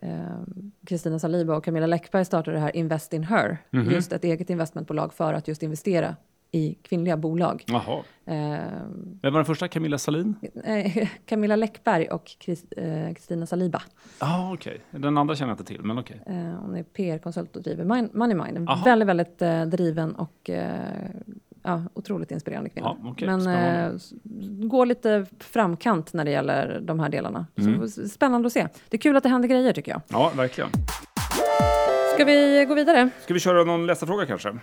eh, 0.03 0.41
Kristina 0.87 1.19
Saliba 1.19 1.57
och 1.57 1.65
Camilla 1.65 1.87
Läckberg 1.87 2.25
startade 2.25 2.57
det 2.57 2.61
här 2.61 2.77
Invest 2.77 3.13
in 3.13 3.25
Her. 3.25 3.59
Mhm. 3.71 3.91
Just 3.91 4.13
ett 4.13 4.25
eget 4.25 4.51
investmentbolag 4.51 5.13
för 5.15 5.35
att 5.35 5.49
just 5.49 5.63
investera 5.63 6.17
i 6.53 6.75
kvinnliga 6.83 7.17
bolag. 7.17 7.65
Jaha. 7.67 8.03
Eh, 8.25 8.35
Vem 9.23 9.33
var 9.33 9.39
den 9.39 9.45
första? 9.45 9.69
Camilla 9.69 9.99
Salin? 9.99 10.35
eh, 10.65 11.09
Camilla 11.27 11.57
Läckberg 11.57 12.09
och 12.09 12.25
Chris- 12.41 12.73
eh, 12.79 13.15
Kristina 13.15 13.47
Saliba. 13.47 13.83
Ja, 14.21 14.27
ah, 14.49 14.53
okej. 14.55 14.81
Den 14.91 15.19
andra 15.19 15.35
känner 15.37 15.51
jag 15.51 15.55
inte 15.61 15.65
till, 15.65 15.83
men 15.85 15.99
okej. 15.99 16.21
Eh, 16.27 16.35
hon 16.37 16.77
är 16.77 16.83
PR-konsult 16.83 17.57
och 17.57 17.63
driver 17.63 17.85
Min- 17.85 18.11
Moneymind. 18.15 18.69
Aha. 18.71 18.85
väldigt, 18.85 19.09
väldigt 19.09 19.43
eh, 19.43 19.65
driven 19.65 20.15
och 20.15 20.51
eh, 20.51 20.81
ja, 21.63 21.83
otroligt 21.95 22.31
inspirerande 22.31 22.71
kvinna. 22.71 22.97
Ja, 23.03 23.09
okej. 23.11 23.29
Men 23.29 23.47
eh, 23.47 23.93
går 24.69 24.87
lite 24.87 25.27
framkant 25.39 26.13
när 26.13 26.25
det 26.25 26.31
gäller 26.31 26.81
de 26.83 27.01
här 27.01 27.09
delarna. 27.09 27.47
Mm. 27.59 27.89
Så, 27.89 28.09
spännande 28.09 28.47
att 28.47 28.53
se. 28.53 28.69
Det 28.89 28.97
är 28.97 29.01
kul 29.01 29.17
att 29.17 29.23
det 29.23 29.29
händer 29.29 29.49
grejer 29.49 29.73
tycker 29.73 29.93
jag. 29.93 30.01
Ja, 30.09 30.33
verkligen. 30.37 30.71
Ska 32.15 32.25
vi 32.25 32.65
gå 32.69 32.75
vidare? 32.75 33.11
Ska 33.25 33.35
vi 33.35 33.41
köra 33.41 33.65
någon 33.65 33.87
läsarfråga 33.87 34.27
kanske? 34.27 34.59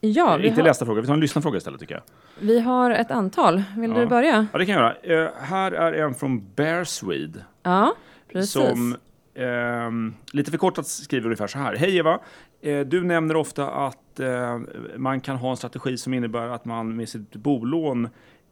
Ja, 0.00 0.36
vi 0.36 0.48
inte 0.48 0.60
har, 0.60 0.68
läsarfråga, 0.68 1.00
vi 1.00 1.06
tar 1.06 1.14
en 1.14 1.20
lyssnarfråga 1.20 1.58
istället 1.58 1.80
tycker 1.80 1.94
jag. 1.94 2.02
vi 2.40 2.60
har 2.60 2.90
ett 2.90 3.10
antal. 3.10 3.62
Vill 3.76 3.90
Ja. 3.90 3.98
du 3.98 4.06
börja? 4.06 4.46
Ja, 4.52 4.58
det 4.58 4.66
kan 4.66 4.74
jag 4.74 4.94
göra. 5.04 5.24
Eh, 5.26 5.30
här 5.40 5.72
är 5.72 5.92
en 5.92 6.14
från 6.14 6.46
Bear 6.54 6.84
Swede. 6.84 7.38
Ja, 7.62 7.94
precis. 8.32 8.50
Som 8.52 8.96
ehm, 9.34 10.14
lite 10.32 10.50
förkortat 10.50 10.86
skriver 10.86 11.26
ungefär 11.26 11.46
så 11.46 11.58
här. 11.58 11.76
Hej 11.76 11.96
Eva! 11.96 12.18
Eh, 12.60 12.80
du 12.80 13.04
nämner 13.04 13.36
ofta 13.36 13.70
att 13.70 14.20
eh, 14.20 14.60
man 14.96 15.20
kan 15.20 15.36
ha 15.36 15.50
en 15.50 15.56
strategi 15.56 15.96
som 15.96 16.14
innebär 16.14 16.48
att 16.48 16.64
man 16.64 16.96
med 16.96 17.08
sitt 17.08 17.36
bolån 17.36 18.08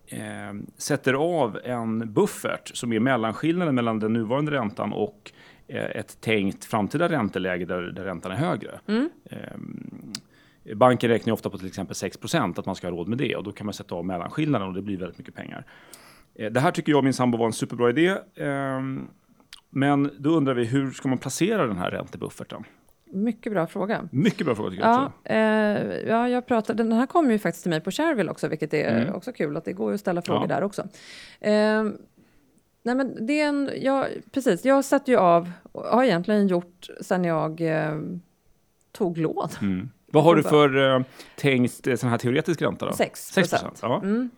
eh, 0.07 0.21
sätter 0.77 1.15
av 1.15 1.59
en 1.65 2.13
buffert 2.13 2.77
som 2.77 2.93
är 2.93 3.01
mellanskillnaden 3.01 3.75
mellan 3.75 3.99
den 3.99 4.13
nuvarande 4.13 4.53
räntan 4.53 4.93
och 4.93 5.33
eh, 5.69 5.85
ett 5.85 6.21
tänkt 6.21 6.65
framtida 6.65 7.09
ränteläge 7.09 7.65
där, 7.65 7.83
där 7.83 8.05
räntan 8.05 8.33
är 8.33 8.37
högre. 8.37 8.81
Mm. 8.87 9.11
Ehm, 9.31 10.13
Banken 10.75 11.11
räknar 11.11 11.33
ofta 11.33 11.51
på 11.51 11.59
till 11.59 11.67
exempel 11.67 11.95
6% 11.95 12.59
att 12.59 12.67
man 12.67 12.75
ska 12.75 12.87
ha 12.87 12.97
råd 12.97 13.09
med 13.09 13.19
det 13.19 13.37
och 13.37 13.45
då 13.45 13.53
kan 13.53 13.67
man 13.67 13.75
sätta 13.75 13.95
av 13.95 14.05
mellanskillnaden 14.05 14.69
och 14.69 14.75
det 14.75 14.83
blir 14.83 14.97
väldigt 14.99 15.19
mycket 15.19 15.35
pengar. 15.35 15.65
Eh, 16.35 16.53
Det 16.53 16.61
här 16.61 16.71
tycker 16.71 16.93
jag 16.93 16.99
och 16.99 17.05
min 17.05 17.15
sambo 17.15 17.39
var 17.39 17.47
en 17.47 17.53
superbra 17.53 17.91
idé. 17.91 18.09
Men 19.71 20.11
då 20.19 20.31
undrar 20.31 20.55
vi 20.55 20.65
hur 20.65 20.91
ska 20.91 21.09
man 21.09 21.19
placera 21.19 21.67
den 21.67 21.77
här 21.79 21.91
räntebufferten? 21.91 22.65
Mycket 23.13 23.53
bra 23.53 23.67
fråga. 23.67 24.09
Mycket 24.13 24.47
bra 24.47 24.55
fråga 24.55 24.71
tycker 24.71 24.83
jag 24.85 24.95
Ja, 24.95 25.07
också. 25.07 25.33
eh, 25.33 26.09
ja, 26.09 26.29
jag 26.29 26.47
pratade, 26.47 26.83
den 26.83 26.93
här 26.93 27.07
kom 27.07 27.31
ju 27.31 27.39
faktiskt 27.39 27.63
till 27.65 27.71
mig 27.71 27.81
på 27.81 27.91
Shareville 27.91 28.31
också, 28.31 28.49
vilket 28.49 28.75
är 28.75 29.01
Mm. 29.03 29.15
också 29.15 29.33
kul 29.33 29.57
att 29.57 29.65
det 29.65 29.73
går 29.73 29.93
att 29.93 30.01
ställa 30.01 30.23
frågor 30.23 30.43
Ja. 30.43 30.47
där 30.57 30.63
också. 30.63 30.83
Eh, 31.41 31.83
nej 32.83 32.95
men 32.95 33.27
det 33.27 33.41
är 33.41 33.49
en, 33.49 33.71
ja, 33.77 34.07
precis, 34.33 34.65
jag 34.65 34.85
sätter 34.85 35.13
ju 35.13 35.19
av, 35.19 35.51
och 35.73 35.83
har 35.85 36.05
egentligen 36.05 36.49
gjort 36.49 36.87
sen 37.01 37.25
jag 37.25 37.61
eh, 37.61 37.99
tog 38.93 39.19
lån. 39.19 39.49
Mm. 39.63 39.91
Vad 40.13 40.25
har 40.25 40.35
du 40.37 40.43
för 40.43 40.95
eh, 40.97 41.03
tänkt 41.37 41.87
eh, 41.87 41.97
sån 41.97 42.11
här 42.11 42.19
teoretisk 42.19 42.63
ränta 42.63 42.87
då? 42.87 42.93
6 42.93 43.27
6 43.33 43.51
procent? 43.51 43.79
Ja. 43.83 44.01
Mm. 44.03 44.31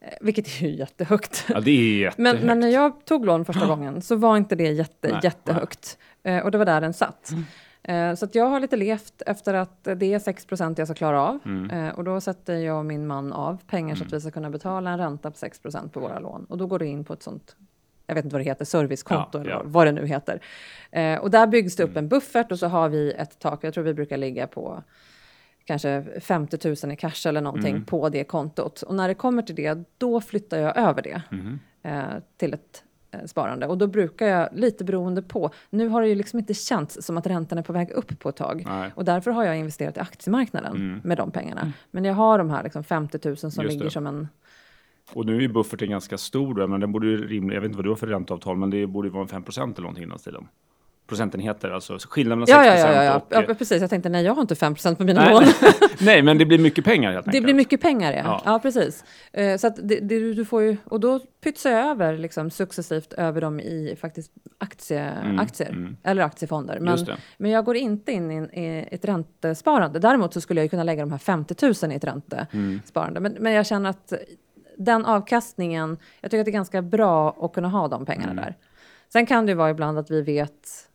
Eh, 0.00 0.08
Vilket 0.20 0.46
är 0.46 0.66
ju 0.66 0.74
jättehögt. 0.76 1.44
ja, 1.48 1.60
det 1.60 1.70
är 1.70 1.98
jättehögt. 1.98 2.18
Men, 2.18 2.46
men 2.46 2.60
när 2.60 2.68
jag 2.68 3.04
tog 3.04 3.24
lån 3.26 3.44
första 3.44 3.66
gången 3.66 4.02
så 4.02 4.16
var 4.16 4.36
inte 4.36 4.54
det 4.54 4.70
jätte, 4.72 5.08
Nej, 5.12 5.20
jättehögt. 5.22 5.98
Eh, 6.22 6.38
och 6.38 6.50
det 6.50 6.58
var 6.58 6.64
där 6.64 6.80
den 6.80 6.92
satt. 6.92 7.32
Eh, 7.82 8.14
så 8.14 8.28
jag 8.32 8.46
har 8.46 8.60
lite 8.60 8.76
levt 8.76 9.22
efter 9.26 9.54
att 9.54 9.84
det 9.84 10.14
är 10.14 10.18
6% 10.18 10.74
jag 10.78 10.88
ska 10.88 10.94
klara 10.94 11.22
av. 11.22 11.38
Mm. 11.44 11.94
Och 11.94 12.04
då 12.04 12.20
sätter 12.20 12.54
jag 12.54 12.78
och 12.78 12.84
min 12.84 13.06
man 13.06 13.32
av 13.32 13.58
pengar 13.66 13.94
så 13.94 14.04
att 14.04 14.12
vi 14.12 14.20
ska 14.20 14.30
kunna 14.30 14.50
betala 14.50 14.90
en 14.90 14.98
ränta 14.98 15.30
på 15.30 15.36
6% 15.36 15.88
på 15.88 16.00
våra 16.00 16.18
lån. 16.18 16.44
Och 16.44 16.58
då 16.58 16.66
går 16.66 16.78
det 16.78 16.86
in 16.86 17.04
på 17.04 17.12
ett 17.12 17.22
sånt, 17.22 17.56
jag 18.06 18.14
vet 18.14 18.24
inte 18.24 18.34
vad 18.34 18.40
det 18.40 18.44
heter, 18.44 18.64
servicekonto 18.64 19.38
Ja, 19.38 19.40
eller 19.40 19.50
ja. 19.50 19.62
vad 19.64 19.86
det 19.86 19.92
nu 19.92 20.06
heter. 20.06 20.40
Och 21.20 21.30
där 21.30 21.46
byggs 21.46 21.76
det 21.76 21.82
upp 21.82 21.96
en 21.96 22.08
buffert 22.08 22.52
och 22.52 22.58
så 22.58 22.66
har 22.66 22.88
vi 22.88 23.12
ett 23.12 23.38
tak, 23.38 23.64
jag 23.64 23.74
tror 23.74 23.84
vi 23.84 23.94
brukar 23.94 24.16
ligga 24.16 24.46
på 24.46 24.82
kanske 25.68 26.04
50 26.20 26.68
000 26.86 26.92
i 26.92 26.96
cash 26.96 27.26
eller 27.28 27.40
någonting 27.40 27.70
Mm. 27.74 27.84
på 27.84 28.08
det 28.08 28.24
kontot. 28.24 28.82
Och 28.82 28.94
när 28.94 29.08
det 29.08 29.14
kommer 29.14 29.42
till 29.42 29.54
det, 29.54 29.78
då 29.98 30.20
flyttar 30.20 30.58
jag 30.58 30.76
över 30.76 31.02
det 31.02 31.22
Mhm. 31.30 31.58
eh, 31.82 32.02
till 32.36 32.54
ett 32.54 32.84
eh, 33.10 33.24
sparande. 33.26 33.66
Och 33.66 33.78
då 33.78 33.86
brukar 33.86 34.26
jag, 34.26 34.48
lite 34.52 34.84
beroende 34.84 35.22
på, 35.22 35.50
nu 35.70 35.88
har 35.88 36.02
det 36.02 36.08
ju 36.08 36.14
liksom 36.14 36.38
inte 36.38 36.54
känts 36.54 37.02
som 37.06 37.18
att 37.18 37.26
räntan 37.26 37.58
är 37.58 37.62
på 37.62 37.72
väg 37.72 37.90
upp 37.90 38.18
på 38.18 38.28
ett 38.28 38.36
tag. 38.36 38.62
Nej. 38.66 38.90
Och 38.94 39.04
därför 39.04 39.30
har 39.30 39.44
jag 39.44 39.56
investerat 39.58 39.96
i 39.96 40.00
aktiemarknaden 40.00 40.76
Mm. 40.76 41.00
med 41.04 41.16
de 41.16 41.30
pengarna. 41.30 41.72
Men 41.90 42.04
jag 42.04 42.14
har 42.14 42.38
de 42.38 42.50
här 42.50 42.62
liksom 42.62 42.84
50 42.84 43.18
000 43.28 43.36
som 43.36 43.48
Just 43.48 43.62
ligger 43.62 43.84
det. 43.84 43.90
som 43.90 44.06
en... 44.06 44.28
Och 45.12 45.26
nu 45.26 45.36
är 45.36 45.40
ju 45.40 45.48
bufferten 45.48 45.90
ganska 45.90 46.18
stor 46.18 46.66
men 46.66 46.80
den 46.80 46.92
borde 46.92 47.06
ju 47.06 47.16
rimligen, 47.28 47.54
jag 47.54 47.60
vet 47.60 47.68
inte 47.68 47.76
vad 47.76 47.84
du 47.84 47.88
har 47.88 47.96
för 47.96 48.06
ränteavtal, 48.06 48.56
men 48.56 48.70
det 48.70 48.86
borde 48.86 49.08
ju 49.08 49.12
vara 49.12 49.22
en 49.22 49.28
5 49.28 49.42
eller 49.54 49.80
någonting 49.80 50.04
i 50.04 50.06
den 50.08 50.18
stilen. 50.18 50.48
Procentenheter, 51.08 51.70
alltså 51.70 51.98
skillnaden 52.10 52.38
mellan 52.38 52.64
Ja, 52.66 52.72
6 52.72 52.82
ja, 52.84 52.92
ja, 52.94 53.04
ja, 53.04 53.16
och... 53.16 53.24
ja, 53.50 53.54
precis. 53.54 53.80
Jag 53.80 53.90
tänkte 53.90 54.08
nej, 54.08 54.24
jag 54.24 54.34
har 54.34 54.40
inte 54.42 54.54
5% 54.54 54.94
på 54.94 55.04
mina 55.04 55.24
Nej, 55.24 55.32
lån. 55.32 55.42
nej, 56.00 56.22
men 56.22 56.38
det 56.38 56.44
blir 56.46 56.58
mycket 56.58 56.84
pengar 56.84 57.12
helt 57.12 57.24
Det 57.24 57.28
enkelt. 57.28 57.44
blir 57.44 57.54
mycket 57.54 57.80
pengar, 57.80 58.12
ja. 58.12 58.18
Ja. 58.24 58.42
Ja, 58.44 58.58
precis. 58.58 59.04
Eh, 59.32 59.56
Så 59.56 59.66
att 59.66 59.76
det, 59.82 60.00
det, 60.00 60.32
du 60.34 60.44
får 60.44 60.62
ju, 60.62 60.76
och 60.84 61.00
då 61.00 61.20
pytsar 61.44 61.70
jag 61.70 61.86
över 61.90 62.18
liksom, 62.18 62.50
successivt 62.50 63.12
över 63.12 63.40
dem 63.40 63.60
i 63.60 63.96
faktiskt 64.00 64.32
aktie, 64.58 65.12
aktier 65.38 65.94
eller 66.02 66.22
aktiefonder. 66.22 66.78
Men, 66.80 66.94
Mm, 66.94 67.04
det. 67.04 67.16
men 67.36 67.50
jag 67.50 67.64
går 67.64 67.76
inte 67.76 68.12
in 68.12 68.30
i, 68.30 68.36
i 68.60 68.88
ett 68.94 69.04
räntesparande. 69.04 69.98
Däremot 69.98 70.34
så 70.34 70.40
skulle 70.40 70.60
jag 70.60 70.64
ju 70.64 70.68
kunna 70.68 70.82
lägga 70.84 71.02
de 71.02 71.10
här 71.10 71.18
50 71.18 71.54
000 71.82 71.92
i 71.92 71.94
ett 71.94 72.04
räntesparande. 72.04 73.20
Men, 73.20 73.32
men 73.40 73.52
jag 73.52 73.66
känner 73.66 73.90
att 73.90 74.12
den 74.78 75.04
avkastningen, 75.06 75.96
jag 76.20 76.30
tycker 76.30 76.40
att 76.40 76.44
det 76.44 76.50
är 76.50 76.52
ganska 76.52 76.82
bra 76.82 77.36
att 77.40 77.52
kunna 77.52 77.68
ha 77.68 77.88
de 77.88 78.04
pengarna 78.06 78.32
Mm. 78.32 78.44
där. 78.44 78.56
Sen 79.12 79.26
kan 79.26 79.46
det 79.46 79.50
ju 79.52 79.56
vara 79.56 79.70
ibland 79.70 79.98
att 79.98 80.10
vi 80.10 80.22
vet 80.22 80.87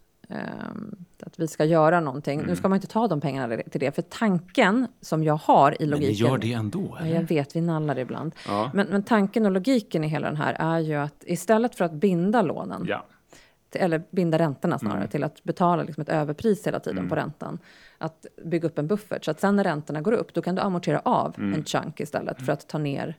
att 1.23 1.39
vi 1.39 1.47
ska 1.47 1.65
göra 1.65 1.99
någonting. 1.99 2.33
Mm. 2.39 2.49
Nu 2.49 2.55
ska 2.55 2.67
man 2.69 2.75
inte 2.75 2.87
ta 2.87 3.07
de 3.07 3.21
pengarna 3.21 3.57
till 3.71 3.79
det, 3.79 3.95
för 3.95 4.01
tanken 4.01 4.87
som 5.01 5.23
jag 5.23 5.35
har 5.35 5.71
i 5.71 5.75
Men 5.79 5.89
logiken. 5.89 6.25
ni 6.25 6.31
gör 6.31 6.37
det 6.37 6.53
ändå, 6.53 6.97
eller? 7.01 7.15
jag 7.15 7.21
vet, 7.23 7.55
vi 7.55 7.61
nallar 7.61 7.99
ibland. 7.99 8.35
Ja. 8.47 8.71
Men, 8.73 8.87
men 8.87 9.03
tanken 9.03 9.45
och 9.45 9.51
logiken 9.51 10.03
i 10.03 10.07
hela 10.07 10.27
den 10.27 10.37
här 10.37 10.53
är 10.59 10.79
ju 10.79 10.95
att 10.95 11.23
istället 11.27 11.75
för 11.75 11.85
att 11.85 11.91
binda 11.93 12.41
lånen, 12.41 12.85
Ja. 12.89 13.05
till, 13.69 13.81
eller 13.81 14.03
binda 14.11 14.39
räntorna 14.39 14.79
snarare, 14.79 14.97
Mm. 14.97 15.09
till 15.09 15.23
att 15.23 15.43
betala 15.43 15.83
liksom 15.83 16.01
ett 16.01 16.09
överpris 16.09 16.67
hela 16.67 16.79
tiden 16.79 17.09
på 17.09 17.15
räntan, 17.15 17.59
att 17.97 18.25
bygga 18.45 18.67
upp 18.67 18.79
en 18.79 18.87
buffert. 18.87 19.25
Så 19.25 19.31
att 19.31 19.39
sen 19.39 19.55
när 19.55 19.63
räntorna 19.63 20.01
går 20.01 20.11
upp, 20.11 20.33
då 20.33 20.41
kan 20.41 20.55
du 20.55 20.61
amortera 20.61 20.99
av 20.99 21.35
Mm. 21.37 21.53
en 21.53 21.63
chunk 21.65 21.99
istället 21.99 22.41
för 22.45 22.51
att 22.53 22.67
ta 22.69 22.77
ner, 22.77 23.17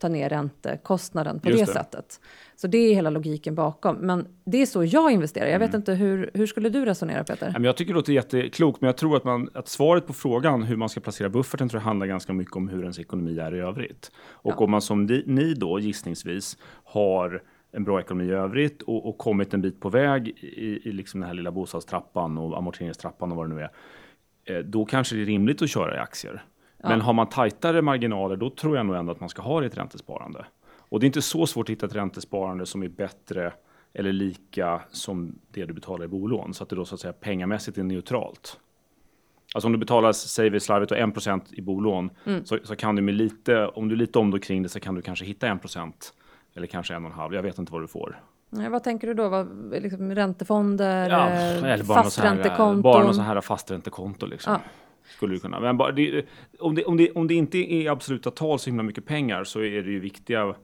ta 0.00 0.08
ner 0.08 0.28
räntekostnaden 0.28 1.40
på 1.40 1.48
det, 1.48 1.56
det. 1.56 1.66
sättet. 1.66 2.20
Så 2.56 2.66
det 2.66 2.78
är 2.78 2.94
hela 2.94 3.10
logiken 3.10 3.54
bakom. 3.54 3.96
Men 3.96 4.26
det 4.44 4.62
är 4.62 4.66
så 4.66 4.84
jag 4.84 5.10
investerar. 5.12 5.46
Jag 5.46 5.54
Mm. 5.54 5.68
vet 5.68 5.74
inte, 5.74 5.94
hur, 5.94 6.30
hur 6.34 6.46
skulle 6.46 6.68
du 6.68 6.84
resonera 6.84 7.24
Peter? 7.24 7.56
Jag 7.60 7.76
tycker 7.76 7.92
det 7.92 7.96
låter 7.96 8.12
jätteklokt, 8.12 8.80
men 8.80 8.88
jag 8.88 8.96
tror 8.96 9.16
att, 9.16 9.24
man, 9.24 9.50
att 9.54 9.68
svaret 9.68 10.06
på 10.06 10.12
frågan 10.12 10.62
hur 10.62 10.76
man 10.76 10.88
ska 10.88 11.00
placera 11.00 11.28
bufferten 11.28 11.68
tror 11.68 11.80
jag 11.80 11.84
handlar 11.84 12.06
ganska 12.06 12.32
mycket 12.32 12.56
om 12.56 12.68
hur 12.68 12.80
ens 12.82 12.98
ekonomi 12.98 13.38
är 13.38 13.54
i 13.54 13.58
övrigt. 13.58 14.10
Och 14.30 14.52
Ja. 14.52 14.56
om 14.64 14.70
man 14.70 14.82
som 14.82 15.06
ni, 15.06 15.22
ni 15.26 15.54
då 15.54 15.78
gissningsvis 15.80 16.56
har 16.84 17.42
en 17.72 17.84
bra 17.84 18.00
ekonomi 18.00 18.24
i 18.24 18.30
övrigt 18.30 18.82
och, 18.82 19.08
och 19.08 19.18
kommit 19.18 19.54
en 19.54 19.62
bit 19.62 19.80
på 19.80 19.88
väg 19.88 20.28
i, 20.28 20.88
i 20.88 20.92
liksom 20.92 21.20
den 21.20 21.26
här 21.28 21.34
lilla 21.34 21.50
bostadstrappan 21.52 22.38
och 22.38 22.58
amorteringstrappan 22.58 23.30
och 23.30 23.36
vad 23.36 23.50
det 23.50 23.54
nu 23.54 23.60
är. 23.62 23.70
Eh, 24.44 24.58
då 24.64 24.84
kanske 24.84 25.16
det 25.16 25.22
är 25.22 25.26
rimligt 25.26 25.62
att 25.62 25.70
köra 25.70 25.96
i 25.96 25.98
aktier. 25.98 26.44
Men 26.82 27.00
har 27.00 27.12
man 27.12 27.26
tajtare 27.26 27.82
marginaler, 27.82 28.36
då 28.36 28.50
tror 28.50 28.76
jag 28.76 28.86
nog 28.86 28.96
ändå 28.96 29.12
att 29.12 29.20
man 29.20 29.28
ska 29.28 29.42
ha 29.42 29.60
det 29.60 29.64
i 29.64 29.68
ett 29.68 29.78
räntesparande. 29.78 30.46
Och 30.78 31.00
det 31.00 31.04
är 31.04 31.06
inte 31.06 31.22
så 31.22 31.46
svårt 31.46 31.66
att 31.66 31.70
hitta 31.70 31.86
ett 31.86 31.94
räntesparande 31.94 32.66
som 32.66 32.82
är 32.82 32.88
bättre 32.88 33.52
eller 33.94 34.12
lika 34.12 34.80
som 34.90 35.38
det 35.50 35.64
du 35.64 35.74
betalar 35.74 36.04
i 36.04 36.08
bolån, 36.08 36.54
så 36.54 36.62
att 36.62 36.70
det 36.70 36.76
då 36.76 36.84
så 36.84 36.94
att 36.94 37.00
säga 37.00 37.12
pengamässigt 37.12 37.78
är 37.78 37.82
neutralt. 37.82 38.60
Alltså 39.54 39.66
om 39.68 39.72
du 39.72 39.78
betalar, 39.78 40.12
säger 40.12 40.50
vi 40.50 40.60
slarvigt, 40.60 40.90
då 40.90 40.96
1% 40.96 41.40
i 41.50 41.62
bolån, 41.62 42.10
så, 42.44 42.58
så 42.64 42.76
kan 42.76 42.96
du 42.96 43.02
med 43.02 43.14
lite, 43.14 43.66
om 43.66 43.88
du 43.88 43.94
är 43.94 43.98
lite 43.98 44.18
om 44.18 44.30
då 44.30 44.38
kring 44.38 44.62
det 44.62 44.68
så 44.68 44.80
kan 44.80 44.94
du 44.94 45.02
kanske 45.02 45.24
hitta 45.24 45.46
1% 45.46 45.92
eller 46.54 46.66
kanske 46.66 46.94
1,5. 46.94 47.34
Jag 47.34 47.42
vet 47.42 47.58
inte 47.58 47.72
vad 47.72 47.82
du 47.82 47.86
får. 47.86 48.22
Nej, 48.50 48.68
vad 48.68 48.84
tänker 48.84 49.06
du 49.06 49.14
då? 49.14 49.28
Vad, 49.28 49.70
liksom, 49.82 50.14
räntefonder, 50.14 51.10
Ja, 51.10 51.28
eller 51.28 51.84
bara 51.84 51.96
här, 51.96 52.02
fasträntekonton? 52.02 52.82
bara 52.82 53.04
något 53.04 53.16
så 53.16 53.22
här 53.22 53.40
fasträntekonto 53.40 54.26
liksom. 54.26 54.52
Ja. 54.52 54.60
Skulle 55.16 55.34
du 55.34 55.40
kunna. 55.40 55.60
Men 55.60 55.76
bara, 55.76 55.92
det, 55.92 56.24
om, 56.58 56.74
det, 56.74 56.84
om, 56.84 56.96
det, 56.96 57.10
om 57.12 57.26
det 57.26 57.34
inte 57.34 57.58
är 57.58 57.90
absoluta 57.90 58.30
tal 58.30 58.58
så 58.58 58.70
himla 58.70 58.82
mycket 58.82 59.06
pengar 59.06 59.44
så 59.44 59.60
är 59.60 59.82
det 59.82 59.90
ju 59.90 60.00
viktiga 60.00 60.54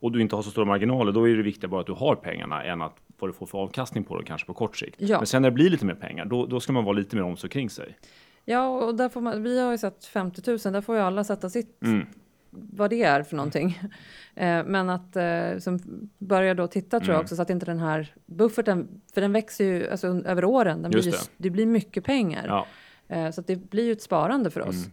och 0.00 0.12
du 0.12 0.20
inte 0.20 0.36
har 0.36 0.42
så 0.42 0.50
stora 0.50 0.64
marginaler, 0.66 1.12
då 1.12 1.28
är 1.28 1.36
det 1.36 1.42
viktiga 1.42 1.68
bara 1.68 1.80
att 1.80 1.86
du 1.86 1.92
har 1.92 2.14
pengarna 2.14 2.64
än 2.64 2.82
att 2.82 2.96
vad 3.18 3.28
du 3.30 3.34
får 3.34 3.46
för 3.46 3.58
avkastning 3.58 4.04
på 4.04 4.18
det 4.18 4.24
kanske 4.24 4.46
på 4.46 4.54
kort 4.54 4.76
sikt. 4.76 4.96
Ja. 4.98 5.18
Men 5.18 5.26
sen 5.26 5.42
när 5.42 5.50
det 5.50 5.54
blir 5.54 5.70
lite 5.70 5.86
mer 5.86 5.94
pengar, 5.94 6.24
då, 6.24 6.46
då 6.46 6.60
ska 6.60 6.72
man 6.72 6.84
vara 6.84 6.92
lite 6.96 7.16
mer 7.16 7.22
omsorg 7.22 7.50
kring 7.50 7.70
sig. 7.70 7.96
Ja, 8.44 8.68
och 8.68 8.94
där 8.94 9.08
får 9.08 9.20
man, 9.20 9.42
vi 9.42 9.60
har 9.60 9.70
ju 9.72 9.78
sett 9.78 10.04
50 10.04 10.50
000, 10.50 10.58
där 10.72 10.80
får 10.80 10.96
ju 10.96 11.02
alla 11.02 11.24
sätta 11.24 11.50
sitt, 11.50 11.82
Mm. 11.82 12.06
vad 12.50 12.90
det 12.90 13.02
är 13.02 13.22
för 13.22 13.36
någonting. 13.36 13.80
Eh, 14.34 14.64
men 14.66 14.90
att 14.90 15.16
eh, 15.16 15.58
som 15.58 15.78
börja 16.18 16.54
då 16.54 16.66
titta 16.66 17.00
tror 17.00 17.08
jag 17.08 17.14
Mm. 17.14 17.24
också, 17.24 17.36
så 17.36 17.42
att 17.42 17.50
inte 17.50 17.66
den 17.66 17.78
här 17.78 18.14
bufferten, 18.26 18.88
för 19.14 19.20
den 19.20 19.32
växer 19.32 19.64
ju 19.64 19.90
alltså, 19.90 20.06
över 20.06 20.44
åren, 20.44 20.82
den 20.82 20.90
blir 20.90 21.02
det. 21.02 21.30
det 21.36 21.50
blir 21.50 21.66
mycket 21.66 22.04
pengar. 22.04 22.44
Ja. 22.46 22.66
Eh, 23.08 23.30
så 23.30 23.40
det 23.40 23.56
blir 23.70 23.84
ju 23.84 23.92
ett 23.92 24.02
sparande 24.02 24.50
för 24.50 24.68
oss. 24.68 24.86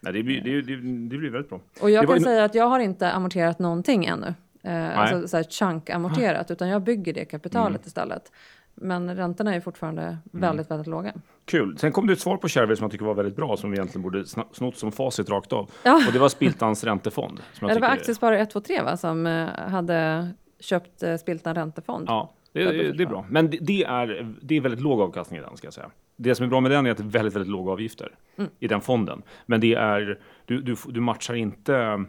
Nej, 0.00 0.12
det, 0.12 0.22
blir, 0.22 0.40
det, 0.40 0.62
det, 0.62 0.76
det 1.08 1.18
blir 1.18 1.30
väldigt 1.30 1.48
bra. 1.48 1.60
Och 1.80 1.90
jag 1.90 2.06
kan 2.06 2.16
ju- 2.16 2.22
säga 2.24 2.44
att 2.44 2.54
jag 2.54 2.64
har 2.68 2.80
inte 2.80 3.10
amorterat 3.12 3.58
någonting 3.58 4.04
ännu. 4.04 4.34
Eh, 4.62 4.98
alltså 4.98 5.28
så 5.28 5.36
här 5.36 5.44
chunk-amorterat, 5.44 6.50
utan 6.50 6.68
jag 6.68 6.82
bygger 6.82 7.12
det 7.12 7.24
kapitalet 7.24 7.68
Mm. 7.80 7.86
istället. 7.86 8.32
Men 8.74 9.16
räntorna 9.16 9.50
är 9.50 9.54
ju 9.54 9.60
fortfarande 9.60 10.18
väldigt, 10.32 10.70
väldigt 10.70 10.86
låga. 10.86 11.12
Kul. 11.44 11.78
Sen 11.78 11.92
kom 11.92 12.06
det 12.06 12.12
ett 12.12 12.20
svar 12.20 12.36
på 12.36 12.48
Shareville 12.48 12.76
som 12.76 12.84
jag 12.84 12.92
tycker 12.92 13.04
var 13.04 13.14
väldigt 13.14 13.36
bra, 13.36 13.56
som 13.56 13.70
vi 13.70 13.76
egentligen 13.76 14.02
borde 14.02 14.24
snott 14.52 14.76
som 14.76 14.92
facit 14.92 15.30
rakt 15.30 15.52
av. 15.52 15.70
Ja. 15.82 16.02
Och 16.06 16.12
det 16.12 16.18
var 16.18 16.28
Spiltans 16.28 16.84
räntefond. 16.84 17.38
Som 17.52 17.66
Ja, 17.68 17.74
jag 17.74 17.76
det 17.76 17.80
var 17.86 17.88
Aktiesparare 17.94 18.36
123 18.38 18.82
va, 18.82 18.96
som 18.96 19.26
eh, 19.26 19.46
hade 19.68 20.28
köpt 20.60 21.02
eh, 21.02 21.16
Spiltan 21.16 21.54
räntefond. 21.54 22.04
Ja, 22.08 22.32
det, 22.64 22.92
det, 22.92 23.02
är 23.02 23.06
bra. 23.06 23.26
Men 23.30 23.50
det, 23.50 23.58
det, 23.60 23.84
är, 23.84 24.34
det 24.42 24.56
är 24.56 24.60
väldigt 24.60 24.80
låg 24.80 25.00
avkastning 25.00 25.38
i 25.38 25.42
den, 25.42 25.56
ska 25.56 25.66
jag 25.66 25.74
säga. 25.74 25.90
Det 26.16 26.34
som 26.34 26.44
är 26.46 26.50
bra 26.50 26.60
med 26.60 26.70
den 26.70 26.86
är 26.86 26.90
att 26.90 26.96
det 26.96 27.02
är 27.02 27.08
väldigt, 27.08 27.34
väldigt 27.34 27.50
låga 27.52 27.72
avgifter 27.72 28.14
Mm. 28.38 28.50
i 28.60 28.68
den 28.68 28.80
fonden. 28.80 29.22
Men 29.46 29.60
det 29.60 29.74
är, 29.74 30.18
du, 30.44 30.62
du, 30.62 30.76
du 30.88 31.00
matchar 31.00 31.34
inte, 31.34 32.04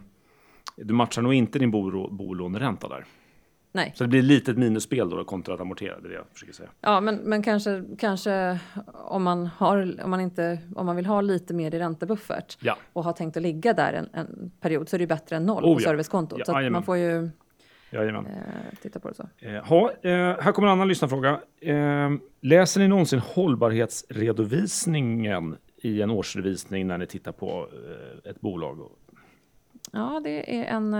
du 0.76 0.94
matchar 0.94 1.22
nog 1.22 1.34
inte 1.34 1.58
din 1.58 1.70
bolå- 1.72 2.10
bolåneränta 2.10 2.88
där. 2.88 3.04
Nej. 3.72 3.92
Så 3.96 4.04
det 4.04 4.08
blir 4.08 4.22
lite 4.22 4.50
ett 4.50 4.58
minusspel 4.58 5.10
då 5.10 5.24
kontra 5.24 5.54
att 5.54 5.60
amortera, 5.60 6.00
det 6.00 6.06
är 6.06 6.08
det 6.08 6.14
jag 6.14 6.24
försöker 6.32 6.52
säga. 6.52 6.68
Ja, 6.80 7.00
men, 7.00 7.16
men 7.16 7.42
kanske, 7.42 7.84
kanske 7.98 8.58
om, 8.94 9.22
man 9.22 9.46
har, 9.46 9.96
om, 10.04 10.10
man 10.10 10.20
inte, 10.20 10.58
om 10.76 10.86
man 10.86 10.96
vill 10.96 11.06
ha 11.06 11.20
lite 11.20 11.54
mer 11.54 11.74
i 11.74 11.78
räntebuffert 11.78 12.58
Ja. 12.60 12.76
och 12.92 13.04
har 13.04 13.12
tänkt 13.12 13.36
att 13.36 13.42
ligga 13.42 13.72
där 13.72 13.92
en, 13.92 14.08
en 14.12 14.50
period 14.60 14.88
så 14.88 14.96
är 14.96 14.98
det 14.98 15.02
ju 15.02 15.06
bättre 15.08 15.36
än 15.36 15.46
noll 15.46 15.64
Oh, 15.64 15.74
på 15.74 15.80
ja. 15.80 15.84
servicekontot. 15.84 16.38
Ja, 16.38 16.44
så 16.44 16.70
man 16.70 16.82
får 16.82 16.96
ju 16.96 17.30
Jajamän. 17.90 18.26
eh, 18.26 18.32
titta 18.82 19.00
på 19.00 19.08
det 19.08 19.14
så. 19.14 19.28
Eh, 19.38 19.64
ha, 19.64 19.90
eh, 20.02 20.10
här 20.40 20.52
kommer 20.52 20.68
en 20.68 20.72
annan 20.72 20.88
lyssnarfråga. 20.88 21.40
Eh, 21.60 22.10
läser 22.40 22.80
ni 22.80 22.88
någonsin 22.88 23.18
hållbarhetsredovisningen 23.18 25.56
i 25.76 26.02
en 26.02 26.10
årsredovisning 26.10 26.86
när 26.86 26.98
ni 26.98 27.06
tittar 27.06 27.32
på 27.32 27.68
ett 28.24 28.40
bolag? 28.40 28.90
Ja, 29.92 30.20
det 30.24 30.58
är, 30.60 30.64
en, 30.64 30.90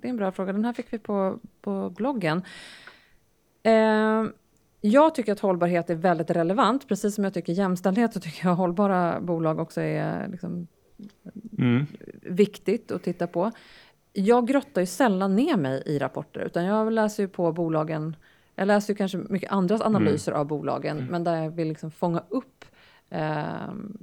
det 0.00 0.06
är 0.06 0.10
en 0.10 0.16
bra 0.16 0.32
fråga. 0.32 0.52
Den 0.52 0.64
här 0.64 0.72
fick 0.72 0.92
vi 0.92 0.98
på, 0.98 1.38
på 1.60 1.90
bloggen. 1.90 2.42
Jag 4.80 5.14
tycker 5.14 5.32
att 5.32 5.40
hållbarhet 5.40 5.90
är 5.90 5.94
väldigt 5.94 6.30
relevant. 6.30 6.88
Precis 6.88 7.14
som 7.14 7.24
jag 7.24 7.34
tycker 7.34 7.52
jämställdhet 7.52 8.12
så 8.12 8.20
tycker 8.20 8.48
jag 8.48 8.54
hållbara 8.54 9.20
bolag 9.20 9.58
också 9.58 9.80
är 9.80 10.28
liksom 10.28 10.66
Mm. 11.58 11.86
viktigt 12.22 12.92
att 12.92 13.02
titta 13.02 13.26
på. 13.26 13.50
Jag 14.18 14.46
grottar 14.46 14.80
ju 14.80 14.86
sällan 14.86 15.36
ner 15.36 15.56
mig 15.56 15.82
i 15.86 15.98
rapporter, 15.98 16.40
utan 16.40 16.64
jag 16.64 16.92
läser 16.92 17.22
ju 17.22 17.28
på 17.28 17.52
bolagen. 17.52 18.16
Jag 18.54 18.68
läser 18.68 18.92
ju 18.92 18.96
kanske 18.96 19.18
mycket 19.18 19.52
andras 19.52 19.80
analyser 19.80 20.32
av 20.32 20.46
bolagen, 20.46 21.06
men 21.10 21.24
där 21.24 21.42
jag 21.42 21.50
vill 21.50 21.68
liksom 21.68 21.90
fånga 21.90 22.22
upp 22.28 22.64
ehm, 23.10 23.98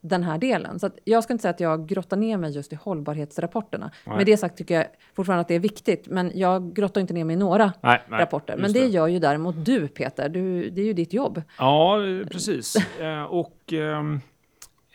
den 0.00 0.22
här 0.22 0.38
delen. 0.38 0.78
Så 0.78 0.90
jag 1.04 1.24
ska 1.24 1.32
inte 1.32 1.42
säga 1.42 1.50
att 1.50 1.60
jag 1.60 1.86
grottar 1.86 2.16
ner 2.16 2.36
mig 2.36 2.50
just 2.50 2.72
i 2.72 2.76
hållbarhetsrapporterna. 2.76 3.90
Nej. 4.06 4.16
Med 4.16 4.26
det 4.26 4.36
sagt 4.36 4.58
tycker 4.58 4.74
jag 4.74 4.86
fortfarande 5.14 5.40
att 5.40 5.48
det 5.48 5.54
är 5.54 5.60
viktigt, 5.60 6.06
men 6.08 6.32
jag 6.34 6.74
grottar 6.74 7.00
inte 7.00 7.14
ner 7.14 7.24
mig 7.24 7.34
i 7.34 7.38
några 7.38 7.72
Nej, 7.80 8.02
nej, 8.08 8.20
rapporter. 8.20 8.56
Men 8.56 8.64
just 8.64 8.74
det, 8.74 8.86
gör 8.86 9.06
ju 9.06 9.18
däremot 9.18 9.64
du, 9.64 9.88
Peter. 9.88 10.28
Du, 10.28 10.70
det 10.70 10.80
är 10.80 10.86
ju 10.86 10.92
ditt 10.92 11.12
jobb. 11.12 11.42
Ja, 11.58 12.06
eh, 12.06 12.26
precis. 12.26 12.76
Eh, 13.00 13.22
och 13.22 13.72
eh, 13.72 14.02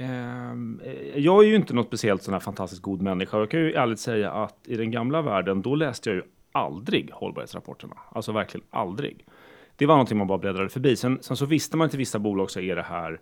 Ehm, 0.04 0.82
eh, 0.84 1.20
jag 1.20 1.44
är 1.44 1.48
ju 1.48 1.56
inte 1.56 1.74
något 1.74 1.88
speciellt 1.88 2.24
sån 2.24 2.34
här 2.34 2.42
fantastiskt 2.42 2.82
god 2.82 3.02
människa. 3.02 3.38
Jag 3.38 3.50
kan 3.50 3.60
ju 3.60 3.74
ärligt 3.74 4.00
säga 4.00 4.32
att 4.32 4.58
i 4.68 4.76
den 4.76 4.92
gamla 4.92 5.22
världen, 5.22 5.62
då 5.62 5.76
läste 5.76 6.10
jag 6.10 6.16
ju 6.16 6.24
aldrig 6.52 7.12
hållbarhetsrapporterna. 7.14 7.96
Alltså 8.10 8.32
verkligen 8.32 8.66
aldrig. 8.70 9.26
Det 9.76 9.86
var 9.86 9.96
någonting 9.96 10.18
man 10.18 10.28
bara 10.28 10.38
bläddrade 10.38 10.70
förbi. 10.70 10.96
Sen, 10.96 11.18
sen 11.22 11.38
så 11.38 11.46
visste 11.46 11.78
man 11.78 11.90
till 11.90 12.00
vissa 12.00 12.20
bolag 12.20 12.52
så 12.52 12.60
är 12.60 12.76
det 12.76 12.82
här 12.82 13.12
eh, 13.12 13.18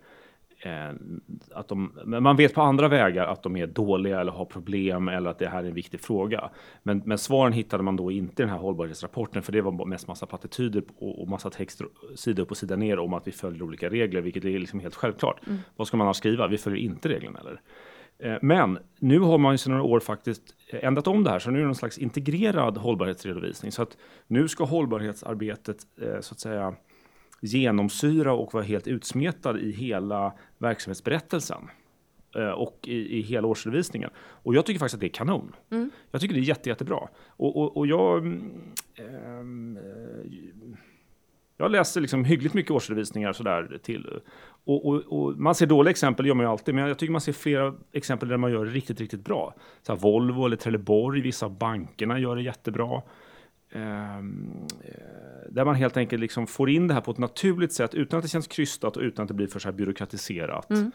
att 1.50 1.68
de, 1.68 1.92
man 2.04 2.36
vet 2.36 2.54
på 2.54 2.62
andra 2.62 2.88
vägar 2.88 3.26
att 3.26 3.42
de 3.42 3.56
är 3.56 3.66
dåliga 3.66 4.20
eller 4.20 4.32
har 4.32 4.44
problem 4.44 5.08
eller 5.08 5.30
att 5.30 5.38
det 5.38 5.48
här 5.48 5.64
är 5.64 5.68
en 5.68 5.74
viktig 5.74 6.00
fråga. 6.00 6.50
Men, 6.82 7.02
men 7.04 7.18
svaren 7.18 7.52
hittade 7.52 7.82
man 7.82 7.96
då 7.96 8.10
inte 8.10 8.42
i 8.42 8.44
den 8.44 8.50
här 8.50 8.58
hållbarhetsrapporten 8.58 9.42
för 9.42 9.52
det 9.52 9.60
var 9.60 9.86
mest 9.86 10.08
massa 10.08 10.26
plattityder 10.26 10.82
och, 10.98 11.22
och 11.22 11.28
massa 11.28 11.50
text 11.50 11.80
sida 12.14 12.42
upp 12.42 12.50
och 12.50 12.56
sida 12.56 12.76
ner 12.76 12.98
om 12.98 13.14
att 13.14 13.28
vi 13.28 13.32
följer 13.32 13.62
olika 13.62 13.90
regler, 13.90 14.20
vilket 14.20 14.44
är 14.44 14.58
liksom 14.58 14.80
helt 14.80 14.94
självklart. 14.94 15.40
Vad 15.76 15.86
ska 15.86 15.96
man 15.96 16.06
annars 16.06 16.16
skriva? 16.16 16.48
Vi 16.48 16.58
följer 16.58 16.84
inte 16.84 17.08
reglerna 17.08 17.40
eller? 17.40 17.60
Eh, 18.18 18.38
Men 18.42 18.78
nu 18.98 19.18
har 19.18 19.38
man 19.38 19.54
ju 19.54 19.58
sedan 19.58 19.72
några 19.72 19.84
år 19.84 20.00
faktiskt 20.00 20.42
ändrat 20.70 21.06
om 21.06 21.24
det 21.24 21.30
här, 21.30 21.38
så 21.38 21.50
nu 21.50 21.58
är 21.58 21.60
det 21.60 21.66
någon 21.66 21.74
slags 21.74 21.98
integrerad 21.98 22.78
hållbarhetsredovisning. 22.78 23.72
Så 23.72 23.82
att 23.82 23.96
nu 24.26 24.48
ska 24.48 24.64
hållbarhetsarbetet 24.64 25.76
eh, 26.02 26.20
så 26.20 26.34
att 26.34 26.40
säga 26.40 26.74
genomsyra 27.42 28.32
och 28.32 28.54
vara 28.54 28.64
helt 28.64 28.86
utsmetad 28.86 29.58
i 29.58 29.72
hela 29.72 30.32
verksamhetsberättelsen 30.58 31.70
eh, 32.36 32.50
och 32.50 32.78
i, 32.82 33.18
i 33.18 33.20
hela 33.20 33.48
årsredovisningen. 33.48 34.10
Och 34.16 34.54
jag 34.54 34.66
tycker 34.66 34.78
faktiskt 34.78 34.94
att 34.94 35.00
det 35.00 35.06
är 35.06 35.08
kanon. 35.08 35.52
Jag 36.10 36.20
tycker 36.20 36.34
det 36.34 36.40
är 36.40 36.42
jätte, 36.42 36.68
jättebra. 36.68 37.08
Och, 37.26 37.56
och, 37.56 37.76
och 37.76 37.86
jag... 37.86 38.18
mm, 38.18 39.76
eh, 39.76 40.78
Jag 41.56 41.70
läser 41.70 42.00
liksom 42.00 42.24
hyggligt 42.24 42.54
mycket 42.54 42.70
årsredovisningar 42.70 43.32
sådär 43.32 43.78
till. 43.82 44.20
Och, 44.64 44.86
och, 44.86 44.94
och, 44.94 45.38
man 45.38 45.54
ser 45.54 45.66
dåliga 45.66 45.90
exempel, 45.90 46.26
gör 46.26 46.34
man 46.34 46.46
ju 46.46 46.50
alltid, 46.50 46.74
men 46.74 46.88
jag 46.88 46.98
tycker 46.98 47.12
man 47.12 47.20
ser 47.20 47.32
flera 47.32 47.74
exempel 47.92 48.28
där 48.28 48.36
man 48.36 48.52
gör 48.52 48.64
det 48.64 48.70
riktigt, 48.70 49.00
riktigt 49.00 49.24
bra. 49.24 49.54
Så 49.82 49.94
Volvo 49.94 50.46
eller 50.46 50.56
Trelleborg, 50.56 51.20
vissa 51.20 51.46
av 51.46 51.58
bankerna 51.58 52.18
gör 52.18 52.36
det 52.36 52.42
jättebra. 52.42 53.02
Ehm, 53.72 54.50
eh, 54.84 54.94
där 55.50 55.64
man 55.64 55.74
helt 55.74 55.96
enkelt 55.96 56.20
liksom 56.20 56.46
får 56.46 56.70
in 56.70 56.88
det 56.88 56.94
här 56.94 57.00
på 57.00 57.10
ett 57.10 57.18
naturligt 57.18 57.72
sätt 57.72 57.94
utan 57.94 58.18
att 58.18 58.22
det 58.22 58.28
känns 58.28 58.46
krystat 58.46 58.96
och 58.96 59.02
utan 59.02 59.22
att 59.22 59.28
det 59.28 59.34
blir 59.34 59.46
för 59.46 59.58
så 59.58 59.68
här 59.68 59.72
byråkratiserat. 59.72 60.70
Mm. 60.70 60.92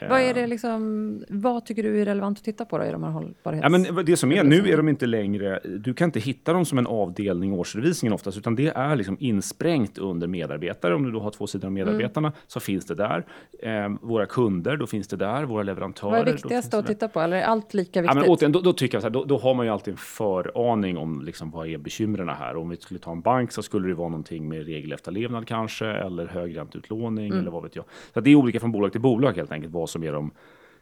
Vad 0.00 0.20
är 0.20 0.34
det 0.34 0.46
liksom, 0.46 1.24
vad 1.28 1.66
tycker 1.66 1.82
du 1.82 2.00
är 2.00 2.04
relevant 2.04 2.38
att 2.38 2.44
titta 2.44 2.64
på 2.64 2.78
då 2.78 2.84
i 2.84 2.90
de 2.90 3.04
här 3.04 3.10
hållbarhets... 3.10 3.62
Ja, 3.62 3.68
men 3.68 4.04
det 4.04 4.16
som 4.16 4.32
är, 4.32 4.44
nu 4.44 4.68
är 4.68 4.76
de 4.76 4.88
inte 4.88 5.06
längre, 5.06 5.60
du 5.78 5.94
kan 5.94 6.08
inte 6.08 6.20
hitta 6.20 6.52
dem 6.52 6.64
som 6.64 6.78
en 6.78 6.86
avdelning 6.86 7.54
i 7.54 7.56
årsredovisningen 7.56 8.12
oftast, 8.12 8.38
utan 8.38 8.54
det 8.56 8.68
är 8.68 8.96
liksom 8.96 9.16
insprängt 9.20 9.98
under 9.98 10.26
medarbetare. 10.26 10.94
Om 10.94 11.04
du 11.04 11.10
då 11.10 11.20
har 11.20 11.30
två 11.30 11.46
sidor 11.46 11.68
om 11.68 11.76
mm. 11.76 11.86
medarbetarna 11.86 12.28
mm. 12.28 12.38
så 12.46 12.60
finns 12.60 12.84
det 12.84 12.94
där. 12.94 13.26
Eh, 13.62 13.88
våra 14.00 14.26
kunder, 14.26 14.76
då 14.76 14.86
finns 14.86 15.08
det 15.08 15.16
där. 15.16 15.44
Våra 15.44 15.62
leverantörer. 15.62 16.10
Vad 16.10 16.28
är 16.28 16.32
viktigast 16.32 16.70
då, 16.70 16.78
att 16.78 16.86
titta 16.86 17.08
på? 17.08 17.20
Eller 17.20 17.36
är 17.36 17.42
allt 17.42 17.74
lika 17.74 18.02
viktigt? 18.02 18.16
Ja, 18.16 18.20
men 18.20 18.30
återigen, 18.30 18.52
då, 18.52 18.60
då 18.60 18.72
tycker 18.72 18.96
jag 18.96 19.02
så 19.02 19.08
här, 19.08 19.12
då, 19.12 19.24
då, 19.24 19.38
har 19.38 19.54
man 19.54 19.66
ju 19.66 19.72
alltid 19.72 19.92
en 19.92 19.98
föraning 19.98 20.96
om 20.96 21.24
liksom, 21.24 21.50
vad 21.50 21.68
är 21.68 21.78
bekymren 21.78 22.28
här. 22.28 22.56
Om 22.56 22.68
vi 22.68 22.76
skulle 22.76 23.00
ta 23.00 23.12
en 23.12 23.20
bank 23.20 23.52
så 23.52 23.62
skulle 23.62 23.88
det 23.88 23.94
vara 23.94 24.08
någonting 24.08 24.48
med 24.48 24.66
regelefterlevnad 24.66 25.46
kanske, 25.46 25.86
eller 25.86 26.26
högräntutlåning, 26.26 27.26
mm. 27.26 27.38
eller 27.38 27.50
vad 27.50 27.62
vet 27.62 27.76
jag. 27.76 27.84
Så 28.14 28.20
det 28.20 28.30
är 28.30 28.34
olika 28.34 28.60
från 28.60 28.72
bolag 28.72 28.92
till 28.92 29.00
bolag 29.00 29.32
helt 29.32 29.52
enkelt, 29.52 29.65
vad 29.66 29.90
som 29.90 30.02
är 30.02 30.12
de, 30.12 30.30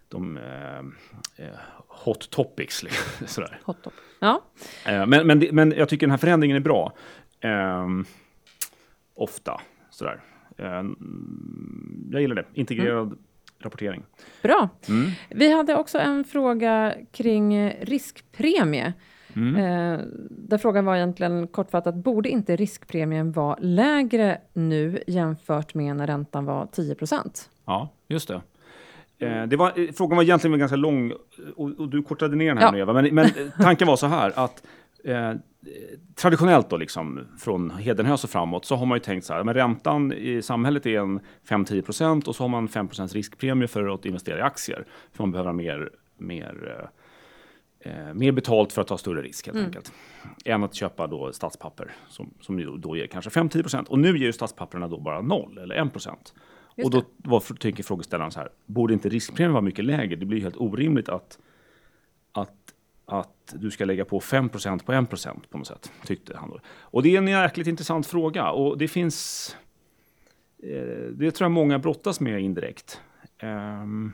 de 0.08 0.36
eh, 0.36 0.78
eh 1.46 1.54
hot 1.88 2.30
topics. 2.30 2.82
Liksom, 2.82 3.26
sådär. 3.26 3.60
Hot 3.64 3.82
top. 3.82 3.92
Ja. 4.20 4.42
Eh, 4.86 5.06
men, 5.06 5.26
men, 5.26 5.48
men 5.52 5.74
jag 5.76 5.88
tycker 5.88 6.06
den 6.06 6.10
här 6.10 6.18
förändringen 6.18 6.56
är 6.56 6.60
bra. 6.60 6.92
Eh, 7.40 7.88
ofta 9.14 9.60
sådär. 9.90 10.20
Eh, 10.56 10.82
jag 12.10 12.20
gillar 12.20 12.34
det. 12.34 12.44
Integrerad 12.54 13.06
mm. 13.06 13.18
rapportering. 13.58 14.02
Bra. 14.42 14.68
Mm. 14.88 15.10
Vi 15.30 15.52
hade 15.52 15.76
också 15.76 15.98
en 15.98 16.24
fråga 16.24 16.94
kring 17.12 17.70
riskpremie. 17.70 18.92
Mm. 19.36 19.56
Eh, 19.56 20.00
där 20.30 20.58
frågan 20.58 20.84
var 20.84 20.96
egentligen 20.96 21.48
kortfattat, 21.48 21.94
borde 21.94 22.28
inte 22.28 22.56
riskpremien 22.56 23.32
vara 23.32 23.56
lägre 23.60 24.40
nu 24.52 25.02
jämfört 25.06 25.74
med 25.74 25.96
när 25.96 26.06
räntan 26.06 26.44
var 26.44 26.66
10 26.66 26.96
Ja, 27.64 27.88
just 28.08 28.28
det. 28.28 28.42
Eh, 29.18 29.42
det 29.42 29.56
var, 29.56 29.78
eh, 29.78 29.92
frågan 29.92 30.16
var 30.16 30.22
egentligen 30.22 30.58
ganska 30.58 30.76
lång 30.76 31.12
och, 31.56 31.70
och 31.70 31.88
du 31.88 32.02
kortade 32.02 32.36
ner 32.36 32.48
den 32.48 32.58
här 32.58 32.64
ja. 32.64 32.70
nu 32.72 32.78
Eva, 32.78 32.92
men, 32.92 33.14
men 33.14 33.30
tanken 33.58 33.86
var 33.86 33.96
så 33.96 34.06
här 34.06 34.32
att 34.36 34.62
eh, 35.04 35.32
traditionellt 36.14 36.70
då 36.70 36.76
liksom 36.76 37.20
från 37.38 37.70
Hedenhös 37.70 38.24
och 38.24 38.30
framåt 38.30 38.64
så 38.64 38.76
har 38.76 38.86
man 38.86 38.96
ju 38.96 39.00
tänkt 39.00 39.24
så 39.24 39.34
här, 39.34 39.44
men 39.44 39.54
räntan 39.54 40.12
i 40.12 40.42
samhället 40.42 40.86
är 40.86 40.98
en 40.98 41.20
5-10 41.48 41.82
procent 41.82 42.28
och 42.28 42.36
så 42.36 42.44
har 42.44 42.48
man 42.48 42.68
5 42.68 42.88
procents 42.88 43.14
riskpremie 43.14 43.68
för 43.68 43.94
att 43.94 44.06
investera 44.06 44.38
i 44.38 44.42
aktier. 44.42 44.84
För 45.12 45.22
man 45.22 45.32
behöver 45.32 45.52
mer, 45.52 45.90
mer, 46.18 46.78
eh, 47.84 47.92
eh, 47.92 48.14
mer 48.14 48.32
betalt 48.32 48.72
för 48.72 48.82
att 48.82 48.88
ta 48.88 48.98
större 48.98 49.22
risk 49.22 49.46
helt 49.46 49.56
mm. 49.56 49.66
enkelt. 49.66 49.92
Än 50.44 50.64
att 50.64 50.74
köpa 50.74 51.06
då 51.06 51.32
statspapper 51.32 51.92
som, 52.08 52.34
som 52.40 52.80
då 52.80 52.96
ger 52.96 53.06
kanske 53.06 53.30
5-10 53.30 53.62
procent. 53.62 53.88
Och 53.88 53.98
nu 53.98 54.18
ger 54.18 54.26
ju 54.26 54.32
statspapperna 54.32 54.88
då 54.88 55.00
bara 55.00 55.20
0 55.20 55.58
eller 55.58 55.74
1 55.74 55.92
procent 55.92 56.34
och 56.82 56.90
då 56.90 57.02
var, 57.16 57.40
tänker 57.56 57.82
frågeställaren 57.82 58.30
så 58.30 58.40
här, 58.40 58.48
borde 58.66 58.94
inte 58.94 59.08
riskpremien 59.08 59.52
vara 59.52 59.62
mycket 59.62 59.84
lägre? 59.84 60.16
Det 60.16 60.26
blir 60.26 60.40
helt 60.40 60.56
orimligt 60.56 61.08
att, 61.08 61.38
att, 62.32 62.74
att 63.06 63.54
du 63.54 63.70
ska 63.70 63.84
lägga 63.84 64.04
på 64.04 64.20
5% 64.20 64.84
på 64.84 64.92
1% 64.92 65.40
på 65.50 65.58
något 65.58 65.66
sätt, 65.66 65.92
tyckte 66.06 66.36
han. 66.36 66.50
Då. 66.50 66.60
Och 66.66 67.02
det 67.02 67.14
är 67.14 67.18
en 67.18 67.28
jäkligt 67.28 67.66
intressant 67.66 68.06
fråga 68.06 68.50
och 68.50 68.78
det 68.78 68.88
finns, 68.88 69.56
eh, 70.62 71.10
det 71.12 71.30
tror 71.30 71.44
jag 71.44 71.52
många 71.52 71.78
brottas 71.78 72.20
med 72.20 72.40
indirekt. 72.40 73.00
Um, 73.42 74.12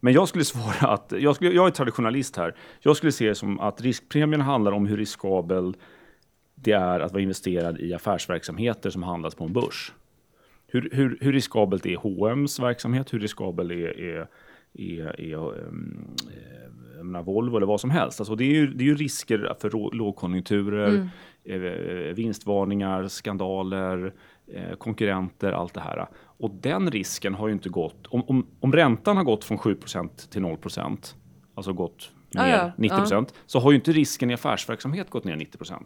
men 0.00 0.12
jag 0.12 0.28
skulle 0.28 0.44
svara 0.54 0.92
att, 0.92 1.12
jag, 1.18 1.36
skulle, 1.36 1.52
jag 1.52 1.66
är 1.66 1.70
traditionalist 1.70 2.36
här, 2.36 2.56
jag 2.80 2.96
skulle 2.96 3.12
se 3.12 3.28
det 3.28 3.34
som 3.34 3.60
att 3.60 3.80
riskpremien 3.80 4.40
handlar 4.40 4.72
om 4.72 4.86
hur 4.86 4.96
riskabel 4.96 5.76
det 6.54 6.72
är 6.72 7.00
att 7.00 7.12
vara 7.12 7.22
investerad 7.22 7.80
i 7.80 7.94
affärsverksamheter 7.94 8.90
som 8.90 9.02
handlas 9.02 9.34
på 9.34 9.44
en 9.44 9.52
börs. 9.52 9.92
Hur, 10.72 10.88
hur, 10.92 11.18
hur 11.20 11.32
riskabelt 11.32 11.86
är 11.86 11.96
H&M's 11.96 12.60
verksamhet? 12.62 13.12
Hur 13.14 13.20
riskabel 13.20 13.70
är, 13.70 14.00
är, 14.00 14.28
är, 14.74 15.20
är 15.20 15.36
um, 15.36 16.16
menar, 17.02 17.22
Volvo 17.22 17.56
eller 17.56 17.66
vad 17.66 17.80
som 17.80 17.90
helst? 17.90 18.20
Alltså 18.20 18.34
det, 18.34 18.44
är 18.44 18.54
ju, 18.54 18.66
det 18.66 18.84
är 18.84 18.86
ju 18.86 18.94
risker 18.94 19.56
för 19.60 19.94
lågkonjunkturer, 19.96 20.88
mm. 20.88 21.08
Eh, 21.44 22.14
vinstvarningar, 22.14 23.08
skandaler, 23.08 24.14
eh, 24.46 24.76
konkurrenter, 24.76 25.52
allt 25.52 25.74
det 25.74 25.80
här. 25.80 26.06
Och 26.24 26.50
den 26.50 26.90
risken 26.90 27.34
har 27.34 27.46
ju 27.48 27.52
inte 27.52 27.68
gått, 27.68 28.06
om, 28.06 28.24
om, 28.26 28.46
om 28.60 28.72
räntan 28.72 29.16
har 29.16 29.24
gått 29.24 29.44
från 29.44 29.58
7% 29.58 30.30
till 30.30 30.42
0% 30.42 31.14
alltså 31.54 31.72
gått 31.72 32.10
ner 32.34 32.42
ah, 32.42 32.48
ja. 32.48 32.72
90 32.76 32.98
ja. 33.10 33.26
så 33.46 33.58
har 33.58 33.70
ju 33.70 33.76
inte 33.76 33.92
risken 33.92 34.30
i 34.30 34.34
affärsverksamhet 34.34 35.10
gått 35.10 35.24
ner 35.24 35.36
90% 35.36 35.82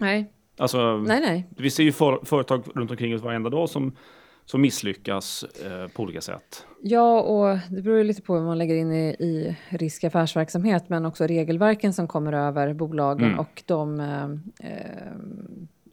Nej. 0.00 0.32
Alltså, 0.58 0.96
nej, 0.96 1.20
nej. 1.20 1.46
Vi 1.56 1.70
ser 1.70 1.82
ju 1.82 1.92
för, 1.92 2.20
företag 2.24 2.62
runt 2.74 2.90
omkring 2.90 3.14
oss 3.14 3.22
varenda 3.22 3.50
dag 3.50 3.68
som, 3.68 3.96
som 4.44 4.60
misslyckas 4.60 5.44
eh, 5.64 5.88
på 5.88 6.02
olika 6.02 6.20
sätt. 6.20 6.66
Ja, 6.82 7.20
och 7.20 7.58
det 7.70 7.82
beror 7.82 7.98
ju 7.98 8.04
lite 8.04 8.22
på 8.22 8.34
vad 8.34 8.42
man 8.42 8.58
lägger 8.58 8.74
in 8.74 8.92
i, 8.92 9.08
i 9.08 9.56
risk 9.68 10.04
affärsverksamhet, 10.04 10.88
men 10.88 11.06
också 11.06 11.26
regelverken 11.26 11.92
som 11.92 12.08
kommer 12.08 12.32
över 12.32 12.74
bolagen 12.74 13.26
mm. 13.26 13.38
och 13.38 13.62
de 13.66 14.00
eh, 14.00 14.24
eh 14.70 15.12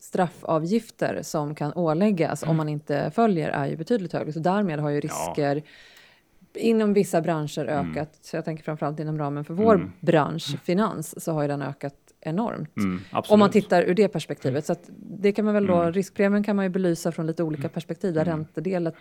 straffavgifter 0.06 1.20
som 1.22 1.56
kan 1.56 1.74
åläggas 1.74 2.44
mm. 2.44 2.52
om 2.52 2.58
man 2.58 2.70
inte 2.70 3.12
följer 3.16 3.50
är 3.50 3.68
ju 3.68 3.78
betydligt 3.78 4.14
högre. 4.14 4.34
Så 4.34 4.40
därmed 4.40 4.80
har 4.80 4.90
ju 4.90 5.00
risker 5.00 5.56
ja. 5.56 6.62
inom 6.62 6.94
vissa 6.94 7.22
branscher 7.22 7.66
mm. 7.66 7.92
ökat. 7.92 8.08
Mm. 8.14 8.20
Så 8.22 8.36
jag 8.36 8.46
tänker 8.46 8.64
framförallt 8.64 9.00
inom 9.00 9.18
ramen 9.18 9.46
för 9.46 9.54
vår 9.54 9.76
mm. 9.76 9.92
bransch, 10.00 10.58
finans, 10.64 11.24
så 11.24 11.32
har 11.32 11.42
ju 11.42 11.48
den 11.48 11.62
ökat 11.62 12.05
enormt. 12.28 12.78
Mm, 12.78 13.00
om 13.12 13.40
man 13.40 13.50
tittar 13.50 13.84
ur 13.84 13.94
det 13.94 14.08
perspektivet. 14.08 14.66
Så 14.66 14.76
det 14.98 15.32
kan 15.32 15.46
man 15.46 15.54
väl 15.54 15.68
då, 15.68 15.76
mm. 15.76 15.94
riskpremien 15.94 16.44
kan 16.44 16.56
man 16.56 16.66
ju 16.66 16.70
belysa 16.70 17.12
från 17.12 17.28
lite 17.28 17.44
olika 17.44 17.70
perspektiv, 17.70 18.14
där 18.14 18.22
mm. 18.22 18.38
räntedelen 18.38 18.94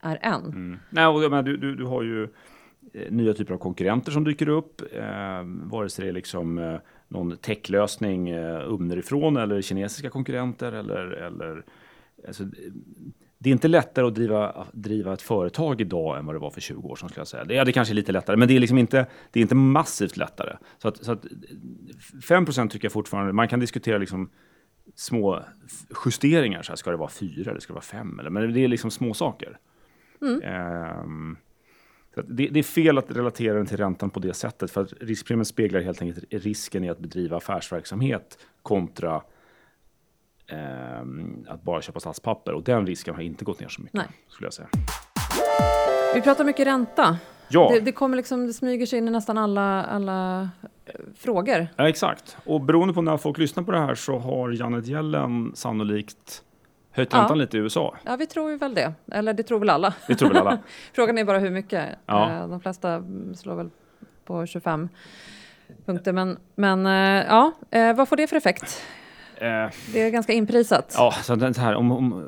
är 0.00 0.18
en. 0.22 0.44
Mm. 0.44 0.78
Nej, 0.90 1.06
och, 1.06 1.30
men, 1.30 1.44
du, 1.44 1.56
du, 1.56 1.74
du 1.74 1.84
har 1.84 2.02
ju 2.02 2.22
eh, 2.92 3.10
nya 3.10 3.34
typer 3.34 3.54
av 3.54 3.58
konkurrenter 3.58 4.12
som 4.12 4.24
dyker 4.24 4.48
upp, 4.48 4.82
eh, 4.92 5.42
vare 5.44 5.88
sig 5.88 6.04
det 6.04 6.10
är 6.10 6.12
liksom 6.12 6.58
eh, 6.58 6.76
någon 7.08 7.36
techlösning 7.36 8.28
eh, 8.28 8.72
underifrån 8.72 9.36
eller 9.36 9.62
kinesiska 9.62 10.10
konkurrenter 10.10 10.72
eller, 10.72 11.06
eller 11.06 11.64
alltså, 12.26 12.44
det 13.42 13.50
är 13.50 13.52
inte 13.52 13.68
lättare 13.68 14.06
att 14.06 14.14
driva, 14.14 14.66
driva 14.72 15.12
ett 15.12 15.22
företag 15.22 15.80
idag 15.80 16.18
än 16.18 16.26
vad 16.26 16.34
det 16.34 16.38
var 16.38 16.50
för 16.50 16.60
20 16.60 16.88
år 16.88 16.96
sedan. 16.96 17.08
Skulle 17.08 17.20
jag 17.20 17.28
säga. 17.28 17.44
Det, 17.44 17.54
ja, 17.54 17.64
det 17.64 17.72
kanske 17.72 17.92
är 17.92 17.96
lite 17.96 18.12
lättare, 18.12 18.36
men 18.36 18.48
det 18.48 18.56
är, 18.56 18.60
liksom 18.60 18.78
inte, 18.78 19.06
det 19.30 19.40
är 19.40 19.42
inte 19.42 19.54
massivt 19.54 20.16
lättare. 20.16 20.56
Så 20.78 20.88
att, 20.88 21.04
så 21.04 21.12
att 21.12 21.24
5% 22.28 22.68
tycker 22.68 22.84
jag 22.84 22.92
fortfarande, 22.92 23.32
man 23.32 23.48
kan 23.48 23.60
diskutera 23.60 23.98
liksom 23.98 24.30
små 24.94 25.42
justeringar. 26.04 26.62
Så 26.62 26.72
här, 26.72 26.76
ska 26.76 26.90
det 26.90 26.96
vara 26.96 27.08
4 27.08 27.50
eller 27.50 27.60
ska 27.60 27.72
det 27.72 27.74
vara 27.74 28.04
5? 28.04 28.20
men 28.30 28.52
det 28.52 28.60
är 28.60 28.68
liksom 28.68 28.90
små 28.90 29.14
saker. 29.14 29.58
Mm. 30.22 31.04
Um, 31.04 31.36
det, 32.28 32.48
det, 32.48 32.58
är 32.58 32.62
fel 32.62 32.98
att 32.98 33.10
relatera 33.10 33.54
den 33.54 33.66
till 33.66 33.76
räntan 33.76 34.10
på 34.10 34.20
det 34.20 34.34
sättet, 34.34 34.70
för 34.70 34.80
att 34.80 34.92
riskpremien 35.00 35.44
speglar 35.44 35.80
helt 35.80 36.02
enkelt 36.02 36.24
risken 36.30 36.84
i 36.84 36.88
att 36.88 36.98
bedriva 36.98 37.36
affärsverksamhet 37.36 38.38
kontra 38.62 39.22
att 41.48 41.62
bara 41.62 41.82
köpa 41.82 42.00
statspapper. 42.00 42.52
Och 42.52 42.62
den 42.62 42.86
risken 42.86 43.14
har 43.14 43.22
inte 43.22 43.44
gått 43.44 43.60
ner 43.60 43.68
så 43.68 43.82
mycket, 43.82 43.94
Nej. 43.94 44.06
skulle 44.28 44.46
jag 44.46 44.54
säga. 44.54 44.68
Vi 46.14 46.22
pratar 46.22 46.44
mycket 46.44 46.66
ränta. 46.66 47.18
Ja. 47.48 47.70
Det, 47.72 47.80
det, 47.80 47.92
kommer 47.92 48.16
liksom, 48.16 48.46
det 48.46 48.52
smyger 48.52 48.86
sig 48.86 48.98
in 48.98 49.08
i 49.08 49.10
nästan 49.10 49.38
alla, 49.38 49.84
alla 49.84 50.48
eh, 50.86 50.94
frågor. 51.16 51.68
Ja, 51.76 51.88
exakt. 51.88 52.36
Och 52.44 52.60
beroende 52.60 52.94
på 52.94 53.02
när 53.02 53.16
folk 53.16 53.38
lyssnar 53.38 53.64
på 53.64 53.72
det 53.72 53.78
här 53.78 53.94
så 53.94 54.18
har 54.18 54.50
Janet 54.50 54.88
Yellen 54.88 55.52
sannolikt 55.54 56.42
höjt 56.90 57.14
räntan 57.14 57.38
ja. 57.38 57.42
lite 57.42 57.56
i 57.56 57.60
USA. 57.60 57.96
Ja, 58.04 58.16
vi 58.16 58.26
tror 58.26 58.56
väl 58.56 58.74
det. 58.74 58.92
Eller 59.12 59.32
det 59.32 59.42
tror 59.42 59.58
väl 59.58 59.70
alla. 59.70 59.94
Det 60.06 60.14
tror 60.14 60.28
väl 60.28 60.38
alla. 60.38 60.58
Frågan 60.92 61.18
är 61.18 61.24
bara 61.24 61.38
hur 61.38 61.50
mycket. 61.50 61.88
Ja. 62.06 62.30
Eh, 62.30 62.48
de 62.48 62.60
flesta 62.60 63.02
slår 63.34 63.54
väl 63.54 63.70
på 64.24 64.46
25 64.46 64.88
punkter. 65.86 66.12
Men, 66.12 66.38
men 66.54 66.86
eh, 66.86 67.26
ja, 67.28 67.52
vad 67.96 68.08
får 68.08 68.16
det 68.16 68.26
för 68.26 68.36
effekt? 68.36 68.82
Det 69.92 70.00
är 70.00 70.10
ganska 70.10 70.32
inprisat. 70.32 70.94
Ja, 70.98 71.12
så 71.22 71.34
här, 71.34 71.74
om, 71.74 71.92
om, 71.92 72.24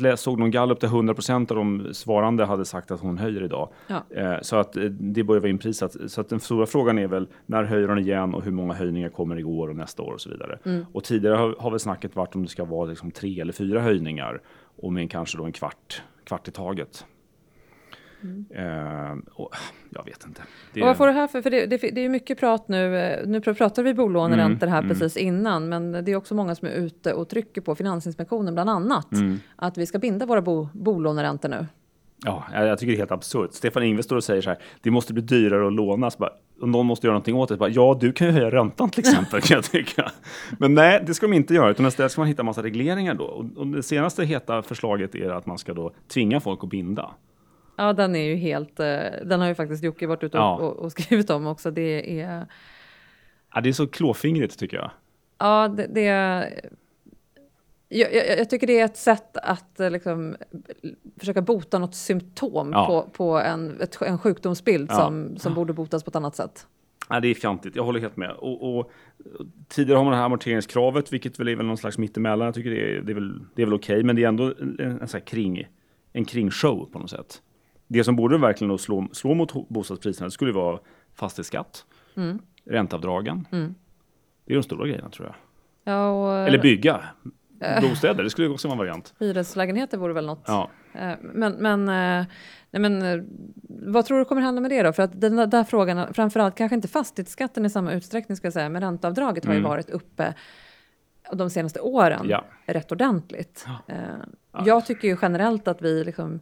jag 0.00 0.18
såg 0.18 0.38
någon 0.38 0.50
gallup 0.50 0.80
där 0.80 0.88
100 0.88 1.14
procent 1.14 1.50
av 1.50 1.56
de 1.56 1.88
svarande 1.94 2.44
hade 2.44 2.64
sagt 2.64 2.90
att 2.90 3.00
hon 3.00 3.18
höjer 3.18 3.44
idag. 3.44 3.68
Ja. 3.86 4.02
Eh, 4.10 4.40
så 4.42 4.56
att 4.56 4.76
eh, 4.76 4.82
det 4.84 5.24
börjar 5.24 5.40
vara 5.40 5.50
inprisat. 5.50 5.96
Så 6.06 6.20
att 6.20 6.28
den 6.28 6.40
stora 6.40 6.66
frågan 6.66 6.98
är 6.98 7.06
väl 7.06 7.26
när 7.46 7.64
höjer 7.64 7.88
hon 7.88 7.98
igen 7.98 8.34
och 8.34 8.42
hur 8.42 8.50
många 8.50 8.74
höjningar 8.74 9.08
kommer 9.08 9.38
i 9.38 9.44
år 9.44 9.68
och 9.68 9.76
nästa 9.76 10.02
år 10.02 10.12
och 10.12 10.20
så 10.20 10.30
vidare. 10.30 10.58
Mm. 10.64 10.86
Och 10.92 11.04
tidigare 11.04 11.36
har, 11.36 11.56
har 11.58 11.70
väl 11.70 11.80
snacket 11.80 12.16
varit 12.16 12.34
om 12.34 12.42
det 12.42 12.48
ska 12.48 12.64
vara 12.64 12.86
liksom 12.86 13.10
tre 13.10 13.40
eller 13.40 13.52
fyra 13.52 13.80
höjningar 13.80 14.40
och 14.82 14.92
med 14.92 15.10
kanske 15.10 15.38
då 15.38 15.44
en 15.44 15.52
kvart, 15.52 16.02
kvart 16.24 16.48
i 16.48 16.50
taget. 16.50 17.06
Mm. 18.22 18.46
Eh, 18.50 19.18
och, 19.32 19.54
jag 19.90 20.04
vet 20.04 20.26
inte. 20.26 20.42
Det... 20.72 20.80
Och 20.80 20.86
vad 20.86 20.96
får 20.96 21.06
det 21.06 21.12
här 21.12 21.26
för, 21.26 21.42
för 21.42 21.50
det, 21.50 21.66
det, 21.66 21.76
det 21.76 22.00
är 22.00 22.08
mycket 22.08 22.40
prat 22.40 22.68
nu, 22.68 22.98
eh, 22.98 23.26
nu 23.26 23.40
pratade 23.40 23.82
vi 23.82 23.94
bolåneräntor 23.94 24.66
här 24.66 24.78
mm, 24.78 24.90
mm. 24.90 24.98
precis 24.98 25.16
innan, 25.16 25.68
men 25.68 25.92
det 25.92 26.12
är 26.12 26.16
också 26.16 26.34
många 26.34 26.54
som 26.54 26.68
är 26.68 26.72
ute 26.72 27.14
och 27.14 27.28
trycker 27.28 27.60
på 27.60 27.74
Finansinspektionen 27.74 28.54
bland 28.54 28.70
annat, 28.70 29.12
mm. 29.12 29.40
att 29.56 29.78
vi 29.78 29.86
ska 29.86 29.98
binda 29.98 30.26
våra 30.26 30.42
bo, 30.42 30.68
bolåneräntor 30.72 31.48
nu. 31.48 31.66
Ja, 32.24 32.44
jag 32.52 32.78
tycker 32.78 32.92
det 32.92 32.96
är 32.96 32.98
helt 32.98 33.12
absurt. 33.12 33.52
Stefan 33.52 33.82
Ingves 33.82 34.04
står 34.04 34.16
och 34.16 34.24
säger 34.24 34.42
så 34.42 34.50
här, 34.50 34.58
det 34.80 34.90
måste 34.90 35.12
bli 35.12 35.22
dyrare 35.22 35.66
att 35.66 35.72
låna. 35.72 36.10
Så 36.10 36.18
bara, 36.18 36.30
och 36.60 36.68
någon 36.68 36.86
måste 36.86 37.06
göra 37.06 37.14
någonting 37.14 37.36
åt 37.36 37.48
det. 37.48 37.56
Bara, 37.56 37.70
ja, 37.70 37.98
du 38.00 38.12
kan 38.12 38.26
ju 38.26 38.32
höja 38.32 38.50
räntan 38.50 38.90
till 38.90 39.00
exempel, 39.00 39.40
kan 39.40 39.54
jag 39.54 39.64
tycka. 39.64 40.12
Men 40.58 40.74
nej, 40.74 41.02
det 41.06 41.14
ska 41.14 41.26
de 41.26 41.32
inte 41.32 41.54
göra, 41.54 41.70
utan 41.70 41.86
istället 41.86 42.12
ska 42.12 42.20
man 42.20 42.28
hitta 42.28 42.42
massa 42.42 42.62
regleringar 42.62 43.14
då. 43.14 43.24
Och, 43.24 43.44
och 43.56 43.66
det 43.66 43.82
senaste 43.82 44.24
heta 44.24 44.62
förslaget 44.62 45.14
är 45.14 45.30
att 45.30 45.46
man 45.46 45.58
ska 45.58 45.74
då 45.74 45.92
tvinga 46.08 46.40
folk 46.40 46.64
att 46.64 46.70
binda. 46.70 47.10
Ja, 47.76 47.92
den 47.92 48.16
är 48.16 48.24
ju 48.24 48.36
helt, 48.36 48.80
eh, 48.80 49.02
den 49.24 49.40
har 49.40 49.48
ju 49.48 49.54
faktiskt 49.54 49.84
Jocke 49.84 50.06
varit 50.06 50.24
ute 50.24 50.36
ja. 50.36 50.56
och, 50.56 50.76
och, 50.76 50.92
skrivit 50.92 51.30
om 51.30 51.46
också. 51.46 51.70
Det 51.70 52.20
är... 52.20 52.46
Ja, 53.54 53.60
det 53.60 53.68
är 53.68 53.72
så 53.72 53.86
klåfingrigt 53.86 54.58
tycker 54.58 54.76
jag. 54.76 54.90
Ja, 55.38 55.68
det, 55.68 55.86
det 55.86 56.04
jag, 57.88 58.14
jag, 58.14 58.38
jag, 58.38 58.50
tycker 58.50 58.66
det 58.66 58.78
är 58.78 58.84
ett 58.84 58.96
sätt 58.96 59.36
att 59.36 59.80
eh, 59.80 59.90
liksom, 59.90 60.36
försöka 61.16 61.42
bota 61.42 61.78
något 61.78 61.94
symptom 61.94 62.70
ja. 62.72 62.86
på, 62.86 63.02
på 63.02 63.38
en, 63.38 63.80
ett, 63.80 64.02
en 64.02 64.18
sjukdomsbild 64.18 64.90
ja. 64.90 64.96
som, 64.96 65.36
som 65.36 65.54
borde 65.54 65.72
botas 65.72 66.04
på 66.04 66.08
ett 66.08 66.16
annat 66.16 66.36
sätt. 66.36 66.66
Ja, 67.08 67.20
det 67.20 67.28
är 67.28 67.34
fjantigt, 67.34 67.76
jag 67.76 67.84
håller 67.84 68.00
helt 68.00 68.16
med. 68.16 68.30
Och, 68.30 68.78
och, 68.78 68.90
tidigare 69.68 69.96
har 69.96 70.04
man 70.04 70.10
det 70.10 70.16
här 70.16 70.24
amorteringskravet, 70.24 71.12
vilket 71.12 71.40
väl 71.40 71.48
är 71.48 71.56
väl 71.56 71.66
någon 71.66 71.76
slags 71.76 71.98
mittemellan. 71.98 72.46
Jag 72.46 72.54
tycker 72.54 72.70
det 72.70 72.96
är, 72.96 73.00
det 73.00 73.12
är 73.12 73.14
väl, 73.14 73.40
det 73.54 73.62
är 73.62 73.66
väl 73.66 73.74
okej, 73.74 73.94
okay, 73.94 74.04
men 74.04 74.16
det 74.16 74.24
är 74.24 74.28
ändå 74.28 74.44
en, 74.44 74.76
en, 74.78 75.00
en, 75.00 75.20
kring, 75.20 75.68
en 76.12 76.24
kringshow 76.24 76.88
på 76.92 76.98
något 76.98 77.10
sätt. 77.10 77.42
Det 77.92 78.04
som 78.04 78.16
borde 78.16 78.38
verkligen 78.38 78.78
slå, 78.78 79.08
slå 79.12 79.34
mot 79.34 79.68
bostadspriserna 79.68 80.30
skulle 80.30 80.52
vara 80.52 80.78
fastighetsskatt, 81.14 81.84
mm. 82.16 82.38
ränteavdragen. 82.64 83.46
Mm. 83.52 83.74
Det 84.44 84.52
är 84.52 84.56
de 84.56 84.62
stora 84.62 84.86
grejerna 84.86 85.10
tror 85.10 85.26
jag. 85.26 85.34
Ja, 85.94 86.10
och, 86.10 86.48
Eller 86.48 86.58
bygga 86.58 87.04
bostäder, 87.82 88.22
det 88.22 88.30
skulle 88.30 88.48
också 88.48 88.68
vara 88.68 88.74
en 88.74 88.78
variant. 88.78 89.14
Hyreslägenheter 89.18 89.98
vore 89.98 90.12
väl 90.12 90.26
något. 90.26 90.44
Ja. 90.46 90.70
Eh, 90.94 91.12
men, 91.20 91.52
men, 91.52 91.80
eh, 91.88 92.26
nej 92.70 92.90
men 92.90 93.26
vad 93.68 94.06
tror 94.06 94.18
du 94.18 94.24
kommer 94.24 94.42
hända 94.42 94.60
med 94.60 94.70
det 94.70 94.82
då? 94.82 94.92
För 94.92 95.02
att 95.02 95.20
den 95.20 95.50
där 95.50 95.64
frågan, 95.64 96.14
framförallt 96.14 96.54
kanske 96.54 96.74
inte 96.74 96.88
fastighetsskatten 96.88 97.66
i 97.66 97.70
samma 97.70 97.92
utsträckning 97.92 98.36
ska 98.36 98.46
jag 98.46 98.52
säga, 98.52 98.68
men 98.68 98.82
ränteavdraget 98.82 99.44
har 99.44 99.52
ju 99.52 99.58
mm. 99.58 99.70
varit 99.70 99.90
uppe 99.90 100.34
de 101.32 101.50
senaste 101.50 101.80
åren 101.80 102.26
ja. 102.28 102.44
rätt 102.66 102.92
ordentligt. 102.92 103.66
Ja. 103.86 104.64
Jag 104.66 104.86
tycker 104.86 105.08
ju 105.08 105.16
generellt 105.22 105.68
att 105.68 105.82
vi 105.82 106.04
liksom 106.04 106.40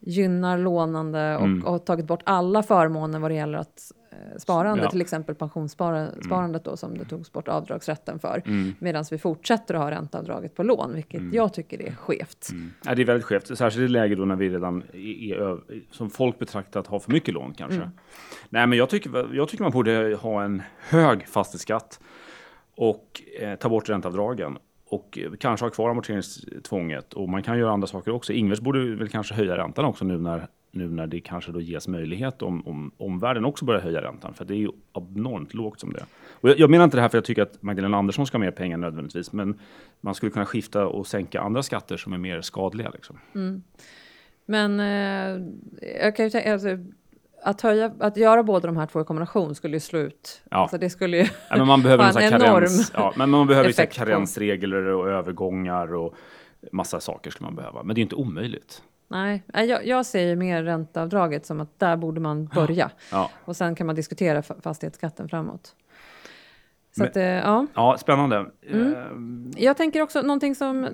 gynnar 0.00 0.58
lånande 0.58 1.36
och, 1.36 1.44
mm. 1.44 1.64
och 1.64 1.72
har 1.72 1.78
tagit 1.78 2.06
bort 2.06 2.22
alla 2.24 2.62
förmåner 2.62 3.18
vad 3.18 3.30
det 3.30 3.34
gäller 3.34 3.58
att 3.58 3.92
Eh, 4.18 4.38
sparande, 4.38 4.84
ja. 4.84 4.90
till 4.90 5.00
exempel 5.00 5.34
pensionssparandet 5.34 6.24
mm. 6.26 6.60
då, 6.62 6.76
som 6.76 6.98
det 6.98 7.04
togs 7.04 7.32
bort 7.32 7.48
avdragsrätten 7.48 8.18
för. 8.18 8.42
Mm. 8.46 8.74
Medan 8.78 9.04
vi 9.10 9.18
fortsätter 9.18 9.74
att 9.74 9.80
ha 9.80 9.90
ränteavdraget 9.90 10.54
på 10.54 10.62
lån, 10.62 10.94
vilket 10.94 11.20
mm. 11.20 11.34
jag 11.34 11.54
tycker 11.54 11.82
är 11.82 11.92
skevt. 11.92 12.48
Mm. 12.52 12.72
Ja, 12.84 12.94
det 12.94 13.02
är 13.02 13.06
väldigt 13.06 13.24
skevt, 13.24 13.58
särskilt 13.58 13.84
i 13.84 13.88
läge 13.88 14.14
då 14.14 14.24
när 14.24 14.36
vi 14.36 14.48
redan 14.48 14.82
är, 14.92 15.60
som 15.90 16.10
folk 16.10 16.38
betraktar 16.38 16.80
att 16.80 16.86
ha 16.86 17.00
för 17.00 17.12
mycket 17.12 17.34
lån 17.34 17.54
kanske. 17.54 17.76
Mm. 17.76 17.90
Nej, 18.48 18.66
men 18.66 18.78
jag 18.78 18.90
tycker, 18.90 19.34
jag 19.34 19.48
tycker 19.48 19.64
man 19.64 19.72
borde 19.72 20.18
ha 20.20 20.42
en 20.42 20.62
hög 20.78 21.28
fastighetsskatt 21.28 22.00
och 22.76 23.22
eh, 23.40 23.54
ta 23.54 23.68
bort 23.68 23.88
ränteavdragen 23.88 24.58
och 24.88 25.18
kanske 25.40 25.66
ha 25.66 25.70
kvar 25.70 25.90
amorteringstvånget. 25.90 27.12
Och 27.12 27.28
man 27.28 27.42
kan 27.42 27.58
göra 27.58 27.72
andra 27.72 27.86
saker 27.86 28.10
också. 28.10 28.32
Ingves 28.32 28.60
borde 28.60 28.94
väl 28.94 29.08
kanske 29.08 29.34
höja 29.34 29.56
räntan 29.56 29.84
också 29.84 30.04
nu 30.04 30.18
när 30.18 30.48
nu 30.70 30.88
när 30.88 31.06
det 31.06 31.20
kanske 31.20 31.52
då 31.52 31.60
ges 31.60 31.88
möjlighet 31.88 32.42
om, 32.42 32.66
om 32.66 32.92
omvärlden 32.96 33.44
också 33.44 33.64
börjar 33.64 33.80
höja 33.80 34.02
räntan. 34.02 34.34
För 34.34 34.44
det 34.44 34.54
är 34.54 34.58
ju 34.58 34.70
abnormt 34.92 35.54
lågt 35.54 35.80
som 35.80 35.92
det 35.92 35.98
är. 35.98 36.06
Och 36.30 36.48
jag, 36.48 36.58
jag 36.58 36.70
menar 36.70 36.84
inte 36.84 36.96
det 36.96 37.00
här 37.00 37.08
för 37.08 37.18
jag 37.18 37.24
tycker 37.24 37.42
att 37.42 37.62
Magdalena 37.62 37.96
Andersson 37.96 38.26
ska 38.26 38.38
ha 38.38 38.44
mer 38.44 38.50
pengar 38.50 38.76
nödvändigtvis. 38.76 39.32
Men 39.32 39.60
man 40.00 40.14
skulle 40.14 40.32
kunna 40.32 40.46
skifta 40.46 40.86
och 40.86 41.06
sänka 41.06 41.40
andra 41.40 41.62
skatter 41.62 41.96
som 41.96 42.12
är 42.12 42.18
mer 42.18 42.40
skadliga. 42.40 42.90
Liksom. 42.90 43.18
Mm. 43.34 43.62
Men 44.46 44.80
eh, 44.80 45.46
jag 46.02 46.16
kan 46.16 46.24
ju 46.24 46.30
tänka, 46.30 46.52
alltså, 46.52 46.68
att, 47.42 47.60
höja, 47.60 47.92
att 48.00 48.16
göra 48.16 48.42
båda 48.42 48.66
de 48.66 48.76
här 48.76 48.86
två 48.86 49.00
i 49.00 49.04
kombination 49.04 49.54
skulle 49.54 49.76
ju 49.76 49.80
slå 49.80 49.98
ut. 49.98 50.42
Ja. 50.50 50.56
Alltså 50.56 50.78
det 50.78 50.90
skulle 50.90 51.16
ju 51.16 51.22
ja, 51.22 51.56
men 51.56 51.66
man 51.66 51.82
behöver 51.82 52.04
en 52.20 52.34
enorm 52.34 52.40
karens, 52.40 52.92
ja, 52.94 53.12
men 53.16 53.30
man 53.30 53.46
behöver 53.46 53.80
ju 53.80 53.86
karensregler 53.86 54.86
och 54.86 55.08
övergångar 55.08 55.94
och 55.94 56.14
massa 56.72 57.00
saker 57.00 57.30
skulle 57.30 57.46
man 57.46 57.56
behöva. 57.56 57.82
Men 57.82 57.94
det 57.94 58.00
är 58.00 58.02
inte 58.02 58.14
omöjligt. 58.14 58.82
Nej, 59.08 59.42
jag, 59.52 59.86
jag 59.86 60.06
ser 60.06 60.36
mer 60.36 60.62
ränteavdraget 60.62 61.46
som 61.46 61.60
att 61.60 61.78
där 61.78 61.96
borde 61.96 62.20
man 62.20 62.46
börja. 62.46 62.90
Ja. 63.12 63.30
Och 63.44 63.56
sen 63.56 63.74
kan 63.74 63.86
man 63.86 63.96
diskutera 63.96 64.42
fastighetsskatten 64.42 65.28
framåt. 65.28 65.74
Så 66.98 67.02
Men, 67.02 67.10
att, 67.10 67.16
eh, 67.16 67.24
ja. 67.24 67.66
ja, 67.74 67.96
spännande. 67.98 68.46
Mm. 68.70 68.94
Ehm. 68.94 69.52
Jag 69.56 69.76
tänker 69.76 70.02
också 70.02 70.22
någonting 70.22 70.54
som, 70.54 70.88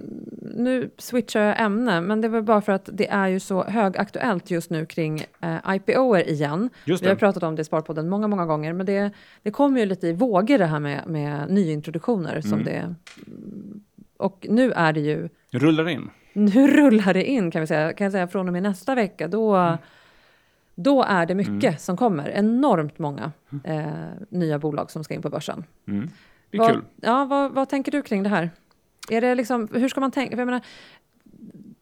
nu 0.56 0.90
switchar 0.98 1.40
jag 1.40 1.60
ämne, 1.60 2.00
men 2.00 2.20
det 2.20 2.28
var 2.28 2.42
bara 2.42 2.60
för 2.60 2.72
att 2.72 2.88
det 2.92 3.08
är 3.08 3.28
ju 3.28 3.40
så 3.40 3.64
högaktuellt 3.64 4.50
just 4.50 4.70
nu 4.70 4.86
kring 4.86 5.24
eh, 5.40 5.74
IPOer 5.74 6.28
igen. 6.28 6.70
Vi 6.84 7.08
har 7.08 7.14
pratat 7.14 7.42
om 7.42 7.56
det 7.56 7.62
i 7.62 7.64
Sparpodden 7.64 8.08
många, 8.08 8.28
många 8.28 8.46
gånger, 8.46 8.72
men 8.72 8.86
det, 8.86 9.10
det 9.42 9.50
kommer 9.50 9.80
ju 9.80 9.86
lite 9.86 10.06
i 10.06 10.12
vågor 10.12 10.58
det 10.58 10.66
här 10.66 10.80
med, 10.80 11.02
med 11.06 11.50
nyintroduktioner. 11.50 12.40
Som 12.40 12.52
mm. 12.52 12.64
det, 12.64 12.94
och 14.16 14.46
nu 14.50 14.72
är 14.72 14.92
det 14.92 15.00
ju... 15.00 15.28
Rullar 15.50 15.88
in 15.88 16.10
nu 16.34 16.66
rullar 16.66 17.14
det 17.14 17.24
in 17.24 17.50
kan 17.50 17.60
vi 17.60 17.66
säga, 17.66 17.92
kan 17.92 18.04
jag 18.04 18.12
säga 18.12 18.28
från 18.28 18.46
och 18.46 18.52
med 18.52 18.62
nästa 18.62 18.94
vecka. 18.94 19.28
Då, 19.28 19.54
mm. 19.54 19.78
Då 20.74 21.02
är 21.02 21.26
det 21.26 21.34
mycket 21.34 21.64
mm. 21.64 21.78
som 21.78 21.96
kommer. 21.96 22.28
Enormt 22.28 22.98
många 22.98 23.32
eh, 23.64 23.84
nya 24.28 24.58
bolag 24.58 24.90
som 24.90 25.04
ska 25.04 25.14
in 25.14 25.22
på 25.22 25.30
börsen. 25.30 25.64
Mm. 25.86 26.10
Det 26.50 26.56
är 26.56 26.60
vad, 26.60 26.70
kul. 26.70 26.82
Ja, 27.00 27.24
vad, 27.24 27.52
vad, 27.52 27.68
tänker 27.68 27.92
du 27.92 28.02
kring 28.02 28.22
det 28.22 28.28
här? 28.28 28.50
Är 29.10 29.20
det 29.20 29.34
liksom, 29.34 29.68
hur 29.72 29.88
ska 29.88 30.00
man 30.00 30.10
tänka? 30.10 30.36
Jag 30.36 30.46
menar, 30.46 30.60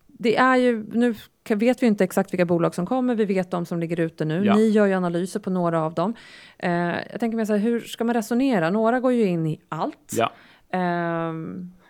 det 0.07 0.37
är 0.37 0.57
ju, 0.57 0.87
nu 0.93 1.15
vet 1.49 1.83
vi 1.83 1.87
inte 1.87 2.05
exakt 2.05 2.33
vilka 2.33 2.45
bolag 2.45 2.75
som 2.75 2.87
kommer, 2.87 3.15
vi 3.15 3.25
vet 3.25 3.51
de 3.51 3.67
som 3.67 3.81
ligger 3.81 4.01
ute 4.01 4.25
nu. 4.25 4.45
Ja. 4.45 4.55
Ni 4.55 4.69
gör 4.69 4.87
ju 4.87 4.93
analyser 4.93 5.41
på 5.41 5.51
några 5.51 5.83
av 5.83 5.95
dem. 5.95 6.15
Eh, 6.59 6.73
jag 7.11 7.21
tänker 7.21 7.37
mig 7.37 7.47
så 7.47 7.53
här, 7.53 7.61
hur 7.61 7.81
ska 7.81 8.05
man 8.05 8.15
resonera? 8.15 8.71
Några 8.71 9.01
går 9.01 9.13
ju 9.13 9.25
in 9.25 9.47
i 9.47 9.61
allt. 9.69 10.13
Ja. 10.17 10.33
Eh, 10.71 11.35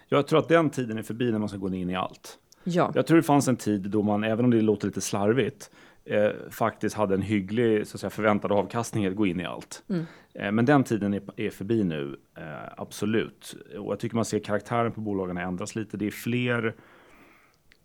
jag 0.08 0.26
tror 0.26 0.38
att 0.38 0.48
den 0.48 0.70
tiden 0.70 0.98
är 0.98 1.02
förbi 1.02 1.32
när 1.32 1.38
man 1.38 1.48
ska 1.48 1.58
gå 1.58 1.74
in 1.74 1.90
i 1.90 1.96
allt. 1.96 2.38
Ja. 2.64 2.92
Jag 2.94 3.06
tror 3.06 3.16
det 3.16 3.22
fanns 3.22 3.48
en 3.48 3.56
tid 3.56 3.80
då 3.80 4.02
man, 4.02 4.24
även 4.24 4.44
om 4.44 4.50
det 4.50 4.60
låter 4.60 4.86
lite 4.86 5.00
slarvigt, 5.00 5.70
eh, 6.04 6.30
faktiskt 6.50 6.96
hade 6.96 7.14
en 7.14 7.22
hygglig 7.22 7.86
så 7.86 7.96
att 7.96 8.00
säga, 8.00 8.10
förväntad 8.10 8.52
avkastning 8.52 9.06
att 9.06 9.16
gå 9.16 9.26
in 9.26 9.40
i 9.40 9.44
allt. 9.44 9.82
Mm. 9.88 10.04
Eh, 10.34 10.52
men 10.52 10.64
den 10.64 10.84
tiden 10.84 11.14
är, 11.14 11.22
är 11.36 11.50
förbi 11.50 11.84
nu, 11.84 12.16
eh, 12.36 12.44
absolut. 12.76 13.54
Och 13.78 13.92
jag 13.92 14.00
tycker 14.00 14.16
man 14.16 14.24
ser 14.24 14.38
karaktären 14.38 14.92
på 14.92 15.00
bolagen 15.00 15.36
ändras 15.36 15.74
lite. 15.74 15.96
Det 15.96 16.06
är 16.06 16.10
fler, 16.10 16.74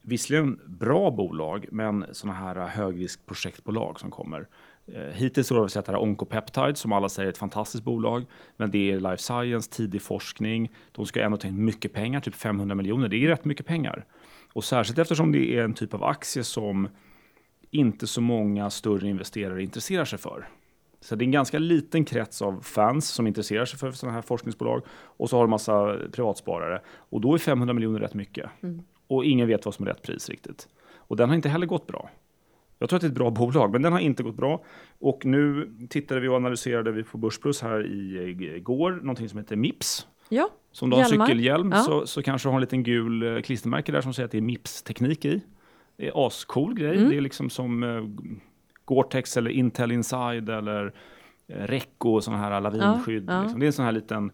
visserligen 0.02 0.60
bra 0.66 1.12
bolag, 1.12 1.66
men 1.72 2.06
sådana 2.12 2.40
här 2.40 2.68
högriskprojektbolag 2.68 4.00
som 4.00 4.12
kommer. 4.12 4.48
Eh, 4.94 5.02
hittills 5.02 5.50
har 5.50 5.64
vi 5.64 5.70
sett 5.70 5.86
det 5.86 5.92
här 5.92 6.00
Oncopeptide 6.00 6.76
som 6.76 6.92
alla 6.92 7.10
säger 7.10 7.28
är 7.28 7.32
ett 7.32 7.38
fantastiskt 7.38 7.84
bolag. 7.84 8.26
Men 8.58 8.72
det 8.72 8.92
är 8.92 9.00
life 9.00 9.24
science, 9.24 9.72
tidig 9.72 10.02
forskning. 10.02 10.72
De 10.92 11.06
ska 11.06 11.22
ändå 11.22 11.38
ta 11.38 11.48
in 11.48 11.66
mycket 11.66 11.94
pengar, 11.94 12.20
typ 12.20 12.36
500 12.36 12.76
miljoner. 12.76 13.08
Det 13.08 13.26
är 13.26 13.28
rätt 13.28 13.46
mycket 13.46 13.66
pengar. 13.66 14.06
Och 14.54 14.64
särskilt 14.64 15.00
eftersom 15.00 15.32
det 15.32 15.58
är 15.58 15.64
en 15.64 15.74
typ 15.74 15.94
av 15.94 16.04
aktie 16.04 16.44
som 16.44 16.90
inte 17.72 18.08
så 18.08 18.22
många 18.22 18.70
större 18.70 19.08
investerare 19.08 19.64
intresserar 19.64 20.06
sig 20.06 20.20
för. 20.20 20.48
Så 21.02 21.16
det 21.16 21.24
är 21.24 21.26
en 21.26 21.32
ganska 21.32 21.60
liten 21.60 22.06
krets 22.06 22.42
av 22.42 22.62
fans 22.62 23.10
som 23.10 23.28
intresserar 23.28 23.66
sig 23.66 23.80
för 23.80 23.92
sådana 23.92 24.16
här 24.16 24.22
forskningsbolag. 24.22 24.82
Och 24.90 25.30
så 25.30 25.38
har 25.38 25.44
du 25.44 25.50
massa 25.50 25.98
privatsparare. 26.12 26.82
Och 26.88 27.22
då 27.22 27.34
är 27.34 27.38
500 27.38 27.74
miljoner 27.74 28.00
rätt 28.00 28.14
mycket. 28.14 28.50
Mm. 28.64 28.82
Och 29.08 29.26
ingen 29.26 29.48
vet 29.48 29.66
vad 29.66 29.74
som 29.74 29.88
är 29.88 29.90
rätt 29.90 30.02
pris 30.02 30.30
riktigt. 30.30 30.68
Och 30.96 31.18
den 31.18 31.30
har 31.30 31.36
inte 31.36 31.50
heller 31.50 31.66
gått 31.66 31.88
bra. 31.88 32.10
Jag 32.80 32.90
tror 32.90 32.98
att 32.98 33.02
det 33.02 33.08
är 33.08 33.10
ett 33.10 33.16
bra 33.16 33.30
bolag, 33.30 33.72
men 33.72 33.82
den 33.82 33.94
har 33.94 34.00
inte 34.00 34.24
gått 34.24 34.36
bra. 34.36 34.64
Och 35.00 35.26
nu 35.26 35.74
tittade 35.90 36.22
vi 36.22 36.28
och 36.28 36.36
analyserade 36.36 36.92
vi 36.92 37.04
på 37.04 37.18
Börsplus 37.18 37.62
här 37.62 37.86
i 37.86 38.60
går, 38.64 38.92
någonting 38.92 39.30
som 39.30 39.40
heter 39.40 39.56
Mips. 39.56 40.08
Ja. 40.30 40.50
Som 40.72 40.90
du 40.90 40.96
har 40.96 41.04
cykelhjälm 41.04 41.72
ja. 41.72 41.82
så, 41.82 42.08
så 42.08 42.24
kanske 42.24 42.48
du 42.48 42.50
har 42.52 42.58
en 42.58 42.62
liten 42.62 42.84
gul 42.84 43.36
eh, 43.36 43.42
klistermärke 43.42 43.92
där 43.92 44.02
som 44.02 44.14
säger 44.14 44.26
att 44.26 44.32
det 44.32 44.38
är 44.38 44.42
Mips-teknik 44.42 45.26
i. 45.26 45.42
Det 45.98 46.08
är 46.08 46.28
ascool 46.28 46.74
grej. 46.74 46.98
Mm. 46.98 47.10
Det 47.10 47.18
är 47.18 47.22
liksom 47.22 47.50
som 47.50 47.84
uh, 47.84 48.08
Gore-Tex 48.86 49.38
eller 49.38 49.52
Intel 49.52 49.92
Inside 49.92 50.50
eller 50.50 50.86
uh, 50.86 50.92
Recco 51.48 52.10
och 52.10 52.24
sådana 52.24 52.44
här 52.44 52.62
lavinskydd. 52.62 53.26
Ja, 53.28 53.34
ja. 53.34 53.42
Liksom. 53.42 53.60
Det 53.60 53.66
är 53.66 53.68
en 53.68 53.74
sån 53.74 53.86
här 53.86 53.92
liten 53.92 54.32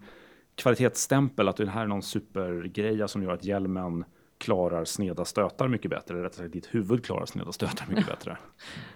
kvalitetsstämpel 0.56 1.48
att 1.48 1.58
det 1.58 1.70
här 1.70 1.84
är 1.84 1.88
någon 1.88 2.02
supergreja 2.02 3.08
som 3.08 3.24
gör 3.24 3.32
att 3.32 3.46
hjälmen 3.46 4.06
klarar 4.38 4.86
sneda 4.86 5.26
stötar 5.26 5.68
mycket 5.68 5.92
bättre. 5.92 6.14
Eller 6.14 6.24
rättare 6.24 6.44
sagt, 6.44 6.54
ditt 6.54 6.76
huvud 6.76 7.06
klarar 7.06 7.26
sneda 7.26 7.52
stötar 7.52 7.86
mycket 7.90 8.08
bättre. 8.08 8.38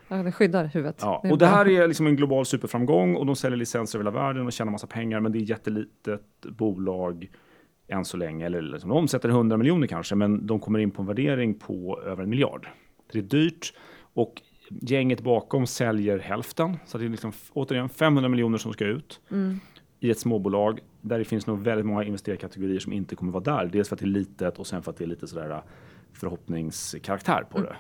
Ja, 0.10 0.16
det 0.16 0.32
skyddar 0.32 0.66
huvudet. 0.66 1.00
Ja, 1.02 1.24
och 1.32 1.38
det 1.38 1.46
här 1.46 1.68
är 1.68 1.88
liksom 1.88 2.08
en 2.08 2.16
global 2.16 2.46
superframgång 2.46 3.16
och 3.16 3.26
de 3.26 3.36
säljer 3.36 3.58
licenser 3.58 4.00
över 4.00 4.12
hela 4.12 4.24
världen 4.24 4.46
och 4.46 4.54
tjänar 4.54 4.72
massa 4.72 4.88
pengar. 4.88 5.20
Men 5.20 5.32
det 5.32 5.40
är 5.40 5.42
ett 5.42 5.50
jättelitet 5.50 6.22
bolag 6.42 7.30
än 7.88 8.06
så 8.06 8.18
länge. 8.18 8.46
Eller 8.46 8.62
liksom, 8.62 8.90
de 8.90 8.98
omsätter 8.98 9.30
100 9.30 9.58
miljoner 9.58 9.88
kanske, 9.88 10.16
men 10.16 10.48
de 10.48 10.60
kommer 10.60 10.80
in 10.80 10.92
på 10.92 11.02
en 11.02 11.08
värdering 11.08 11.54
på 11.54 12.02
över 12.06 12.24
en 12.24 12.30
miljard. 12.30 12.68
Det 13.12 13.18
är 13.20 13.24
dyrt 13.24 13.74
och 14.14 14.42
gänget 14.70 15.22
bakom 15.22 15.68
säljer 15.68 16.20
hälften. 16.20 16.78
Så 16.86 16.98
det 16.98 17.06
är 17.06 17.10
liksom, 17.10 17.32
återigen 17.54 17.90
500 17.90 18.30
miljoner 18.30 18.58
som 18.58 18.74
ska 18.74 18.86
ut 18.86 19.22
Mm. 19.32 19.60
i 20.00 20.12
ett 20.12 20.20
småbolag 20.20 20.80
där 21.02 21.20
det 21.20 21.26
finns 21.26 21.48
nog 21.48 21.60
väldigt 21.64 21.86
många 21.86 22.04
investerarkategorier 22.04 22.80
som 22.80 22.94
inte 22.94 23.16
kommer 23.16 23.32
vara 23.32 23.44
där. 23.44 23.66
Dels 23.66 23.90
för 23.90 23.96
att 23.96 24.00
det 24.00 24.06
är 24.06 24.08
litet 24.08 24.60
och 24.60 24.68
sen 24.68 24.82
för 24.84 24.92
att 24.92 24.98
det 24.98 25.04
är 25.04 25.08
lite 25.08 25.28
sådär 25.28 25.62
förhoppningskaraktär 26.14 27.44
på 27.50 27.58
det. 27.62 27.76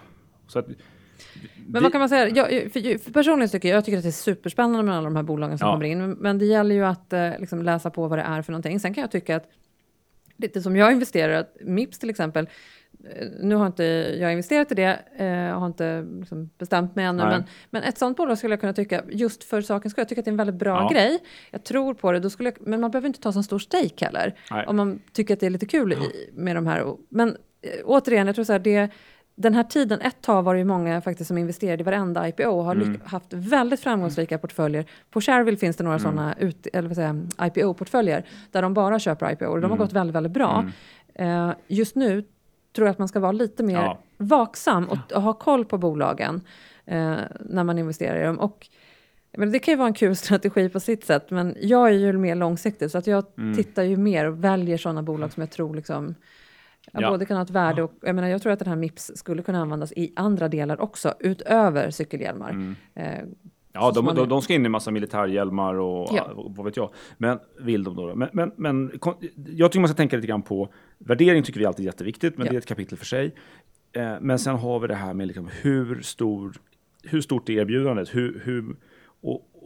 Mm. 0.56 0.76
Men 1.67 1.84
vad 1.84 1.91
kan 1.91 2.00
man 2.00 2.10
säga? 2.10 2.30
Jag, 2.30 2.72
för, 2.72 2.98
för 2.98 3.12
personligen 3.12 3.50
tycker 3.50 3.70
jag, 3.70 3.78
jag 3.78 3.86
tycker 3.86 3.98
att 3.98 4.04
det 4.04 4.10
är 4.10 4.12
superspännande 4.12 4.84
med 4.84 4.96
alla 4.96 5.04
de 5.10 5.15
här 5.15 5.24
bolagen 5.24 5.58
som 5.58 5.67
Ja. 5.67 5.74
kommer 5.74 5.86
in. 5.86 5.98
Men, 6.00 6.12
men 6.12 6.38
det 6.38 6.46
gäller 6.46 6.76
ju 6.76 6.86
att 6.86 7.13
eh, 7.13 7.30
liksom 7.39 7.62
läsa 7.62 7.89
på 7.89 8.08
vad 8.08 8.20
det 8.20 8.24
är 8.24 8.41
för 8.41 8.52
någonting. 8.52 8.80
Sen 8.80 8.93
kan 8.93 9.02
jag 9.02 9.12
tycka 9.12 9.36
att 9.36 9.46
lite 10.38 10.62
som 10.62 10.76
jag 10.76 10.91
investerar, 10.91 11.45
Mips 11.62 12.00
till 12.00 12.10
exempel, 12.10 12.50
eh, 13.10 13.28
nu 13.41 13.56
har 13.56 13.67
inte 13.67 13.84
jag 14.19 14.32
investerat 14.32 14.71
i 14.71 14.76
det, 14.76 15.00
eh, 15.17 15.60
har 15.60 15.65
inte 15.67 16.06
liksom 16.19 16.50
bestämt 16.58 16.95
mig 16.95 17.06
ännu, 17.06 17.23
Nej. 17.23 17.32
men, 17.32 17.43
men 17.69 17.84
ett 17.84 17.97
sånt 17.97 18.17
bolag 18.17 18.38
skulle 18.38 18.54
jag 18.54 18.60
kunna 18.60 18.73
tycka, 18.73 19.04
just 19.10 19.43
för 19.43 19.62
sakens 19.62 19.91
skull, 19.91 20.02
jag 20.02 20.10
tycker 20.10 20.21
att 20.21 20.26
det 20.26 20.30
är 20.30 20.34
en 20.34 20.38
väldigt 20.38 20.56
bra 20.56 20.82
Ja. 20.82 20.89
grej. 20.93 21.19
Jag 21.52 21.63
tror 21.63 21.93
på 21.93 22.12
det, 22.12 22.19
då 22.19 22.30
skulle 22.30 22.50
jag, 22.50 22.67
men 22.67 22.82
man 22.82 22.91
behöver 22.91 23.08
inte 23.08 23.21
ta 23.21 23.32
så 23.32 23.43
stor 23.43 23.60
stake 23.60 24.06
heller, 24.06 24.36
Nej. 24.52 24.65
om 24.67 24.76
man 24.76 25.00
tycker 25.12 25.34
att 25.34 25.39
det 25.39 25.45
är 25.45 25.50
lite 25.50 25.65
kul 25.65 25.93
i, 25.93 26.30
med 26.34 26.56
de 26.56 26.67
här. 26.67 26.95
Men 27.10 27.30
eh, 27.62 27.69
återigen, 27.86 28.28
jag 28.28 28.36
tror 28.36 28.45
så 28.45 28.52
här, 28.54 28.60
det, 28.60 28.89
den 29.39 29.54
här 29.54 29.63
tiden, 29.63 30.02
ett 30.02 30.21
tag 30.21 30.43
var 30.43 30.54
det 30.54 30.58
ju 30.60 30.65
många 30.65 31.02
faktiskt 31.02 31.28
som 31.28 31.38
investerade 31.38 31.82
i 31.82 31.84
varenda 31.84 32.28
IPO 32.28 32.43
och 32.50 32.63
har 32.63 32.76
Mm. 32.76 33.02
haft 33.06 33.34
väldigt 33.34 33.80
framgångsrika 33.80 34.38
portföljer. 34.38 34.86
På 35.12 35.21
Shareville 35.21 35.58
finns 35.58 35.76
det 35.78 35.84
några 35.84 35.97
Mm. 35.97 36.04
sådana 36.12 36.36
IPO-portföljer 37.47 38.23
där 38.52 38.62
de 38.62 38.73
bara 38.73 39.00
köper 39.00 39.32
IPO 39.32 39.45
och 39.45 39.56
de 39.56 39.58
Mm. 39.65 39.69
har 39.71 39.78
gått 39.78 39.93
väldigt, 39.93 40.15
väldigt 40.15 40.32
bra. 40.34 40.65
Eh, 41.15 41.52
just 41.67 41.95
nu 41.95 42.23
tror 42.76 42.88
jag 42.88 42.91
att 42.91 43.00
man 43.00 43.08
ska 43.08 43.19
vara 43.19 43.32
lite 43.32 43.63
mer 43.63 43.76
Ja. 43.76 44.00
vaksam 44.17 44.86
och, 44.89 45.12
och 45.15 45.21
ha 45.21 45.34
koll 45.34 45.65
på 45.65 45.78
bolagen 45.78 46.41
eh, 46.86 47.15
när 47.39 47.63
man 47.63 47.80
investerar 47.80 48.21
i 48.21 48.26
dem. 48.26 48.39
Och, 48.39 48.67
men 49.38 49.52
det 49.52 49.60
kan 49.60 49.71
ju 49.71 49.78
vara 49.78 49.88
en 49.88 49.93
kul 49.93 50.15
strategi 50.26 50.69
på 50.69 50.80
sitt 50.80 51.06
sätt, 51.06 51.32
men 51.32 51.56
jag 51.62 51.88
är 51.88 51.91
ju 51.93 52.13
mer 52.13 52.36
långsiktig 52.36 52.91
så 52.91 52.97
att 52.97 53.08
jag 53.08 53.26
Mm. 53.38 53.56
tittar 53.56 53.84
ju 53.84 53.97
mer 53.97 54.26
och 54.26 54.43
väljer 54.43 54.78
sådana 54.78 55.04
bolag 55.04 55.32
som 55.34 55.41
jag 55.41 55.50
tror 55.50 55.76
liksom, 55.76 56.15
ja, 56.93 57.02
Ja. 57.02 57.10
både 57.10 57.26
kan 57.26 57.38
ha 57.38 57.43
ett 57.43 57.50
värde 57.50 57.84
och 57.84 57.91
jag, 58.02 58.15
menar, 58.15 58.28
jag 58.28 58.41
tror 58.41 58.54
att 58.54 58.60
den 58.60 58.67
här 58.67 58.76
Mips 58.76 59.12
skulle 59.15 59.41
kunna 59.43 59.62
användas 59.62 59.91
i 59.95 60.13
andra 60.15 60.47
delar 60.47 60.82
också, 60.82 61.13
utöver 61.19 61.89
cykelhjälmar. 61.91 62.50
Mm. 62.50 62.76
Eh, 62.95 63.23
Ja, 63.73 63.91
de, 63.95 64.06
de, 64.15 64.30
de 64.30 64.41
ska 64.41 64.54
in 64.54 64.65
i 64.65 64.69
massa 64.69 64.91
militärhjälmar 64.91 65.73
och, 65.76 66.10
Ja. 66.15 66.23
och 66.23 66.56
vad 66.56 66.65
vet 66.65 66.78
jag. 66.78 66.89
Men 67.17 67.39
vill 67.60 67.84
de 67.84 67.95
då? 67.95 68.15
Men, 68.15 68.30
men, 68.34 68.52
men 68.56 68.91
jag 69.47 69.71
tycker 69.71 69.80
man 69.80 69.88
ska 69.89 69.95
tänka 69.97 70.15
lite 70.15 70.28
grann 70.28 70.41
på 70.41 70.69
värdering 70.97 71.43
tycker 71.43 71.60
vi 71.60 71.65
alltid 71.65 71.86
är 71.86 71.89
jätteviktigt, 71.89 72.38
men 72.38 72.45
Ja. 72.45 72.52
det 72.52 72.56
är 72.56 72.58
ett 72.58 72.65
kapitel 72.65 72.97
för 72.97 73.06
sig. 73.06 73.36
Eh, 73.91 74.13
men 74.21 74.39
sen 74.39 74.56
har 74.56 74.80
vi 74.80 74.88
det 74.88 74.95
här 74.95 75.13
med 75.13 75.28
liksom 75.28 75.50
hur, 75.62 76.02
stor, 76.02 76.54
hur 77.04 77.21
stort 77.21 77.50
är 77.50 77.54
erbjudandet? 77.54 78.15
Hur, 78.15 78.41
hur, 78.45 78.76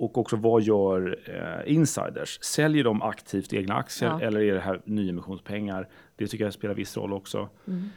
och, 0.04 0.18
också 0.18 0.36
vad 0.36 0.62
gör 0.62 1.20
eh, 1.66 1.74
insiders? 1.74 2.40
Säljer 2.42 2.84
de 2.84 3.02
aktivt 3.02 3.54
egna 3.54 3.76
aktier 3.76 4.10
Ja. 4.10 4.22
eller 4.22 4.40
är 4.42 4.54
det 4.54 4.60
här 4.60 4.82
nyemissionspengar? 4.86 5.88
Det 6.16 6.28
tycker 6.28 6.44
jag 6.46 6.54
spelar 6.54 6.76
viss 6.76 6.98
roll 6.98 7.14
också. 7.14 7.50
Mm. 7.68 7.90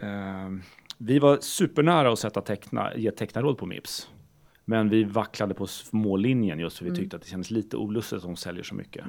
Eh, 0.00 0.62
vi 0.98 1.18
var 1.18 1.38
supernära 1.40 2.12
att 2.12 2.18
sätta 2.18 2.40
teckna, 2.40 2.94
ge 2.96 3.10
tecknarråd 3.10 3.58
på 3.58 3.66
Mips. 3.66 4.08
Men 4.64 4.88
vi 4.88 5.04
vacklade 5.04 5.54
på 5.54 5.66
mållinjen 5.90 6.58
just 6.58 6.78
för 6.78 6.84
Mm. 6.84 6.94
vi 6.94 7.00
tyckte 7.00 7.16
att 7.16 7.22
det 7.22 7.28
kändes 7.28 7.50
lite 7.50 7.76
olustigt 7.76 8.16
att 8.16 8.22
de 8.22 8.36
säljer 8.36 8.62
så 8.62 8.74
mycket. 8.74 9.04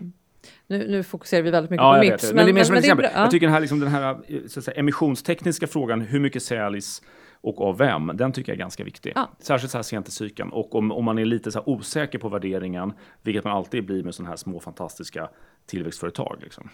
nu, 0.67 0.87
nu 0.87 1.03
fokuserar 1.03 1.41
vi 1.41 1.51
väldigt 1.51 1.71
mycket 1.71 1.83
Ja, 1.83 1.93
på 1.95 1.99
Mips. 1.99 2.23
vet. 2.23 2.35
Men, 2.35 2.45
det 2.45 2.51
är 2.51 2.53
mer 2.53 2.63
som 2.63 2.75
ett 2.75 2.83
exempel. 2.83 3.05
Jag 3.15 3.31
tycker 3.31 3.45
den 3.47 3.53
här, 3.53 3.59
liksom, 3.61 3.79
den 3.79 3.89
här 3.89 4.17
eh, 4.27 4.39
så 4.47 4.61
säga, 4.61 4.75
emissionstekniska 4.79 5.67
frågan, 5.67 6.01
hur 6.01 6.19
mycket 6.19 6.43
säljs 6.43 7.01
och 7.41 7.61
av 7.61 7.77
vem, 7.77 8.11
den 8.13 8.31
tycker 8.31 8.51
jag 8.51 8.55
är 8.55 8.59
ganska 8.59 8.83
viktig. 8.83 9.11
Ja. 9.15 9.29
Särskilt 9.39 9.71
så 9.71 9.77
här 9.77 9.83
sent 9.83 10.07
i 10.07 10.11
cykeln. 10.11 10.49
Och 10.49 10.75
om, 10.75 10.91
om 10.91 11.05
man 11.05 11.19
är 11.19 11.25
lite 11.25 11.51
så 11.51 11.63
osäker 11.65 12.19
på 12.19 12.29
värderingen, 12.29 12.93
vilket 13.21 13.43
man 13.43 13.53
alltid 13.53 13.85
blir 13.85 14.03
med 14.03 14.15
sådana 14.15 14.29
här 14.29 14.37
små 14.37 14.59
fantastiska 14.59 15.29
tillväxtföretag. 15.65 16.37
Liksom. 16.41 16.69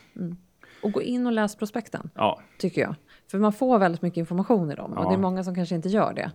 Och 0.83 0.91
gå 0.91 1.01
in 1.01 1.25
och 1.27 1.31
läs 1.33 1.55
prospekten, 1.55 2.09
Ja. 2.15 2.41
tycker 2.59 2.81
jag. 2.81 2.95
För 3.31 3.37
man 3.39 3.53
får 3.53 3.79
väldigt 3.79 4.01
mycket 4.01 4.17
information 4.17 4.71
i 4.71 4.75
dem 4.75 4.93
och 4.93 5.05
Ja. 5.05 5.09
det 5.09 5.15
är 5.15 5.19
många 5.19 5.43
som 5.43 5.55
kanske 5.55 5.75
inte 5.75 5.89
gör 5.89 6.13
det. 6.13 6.31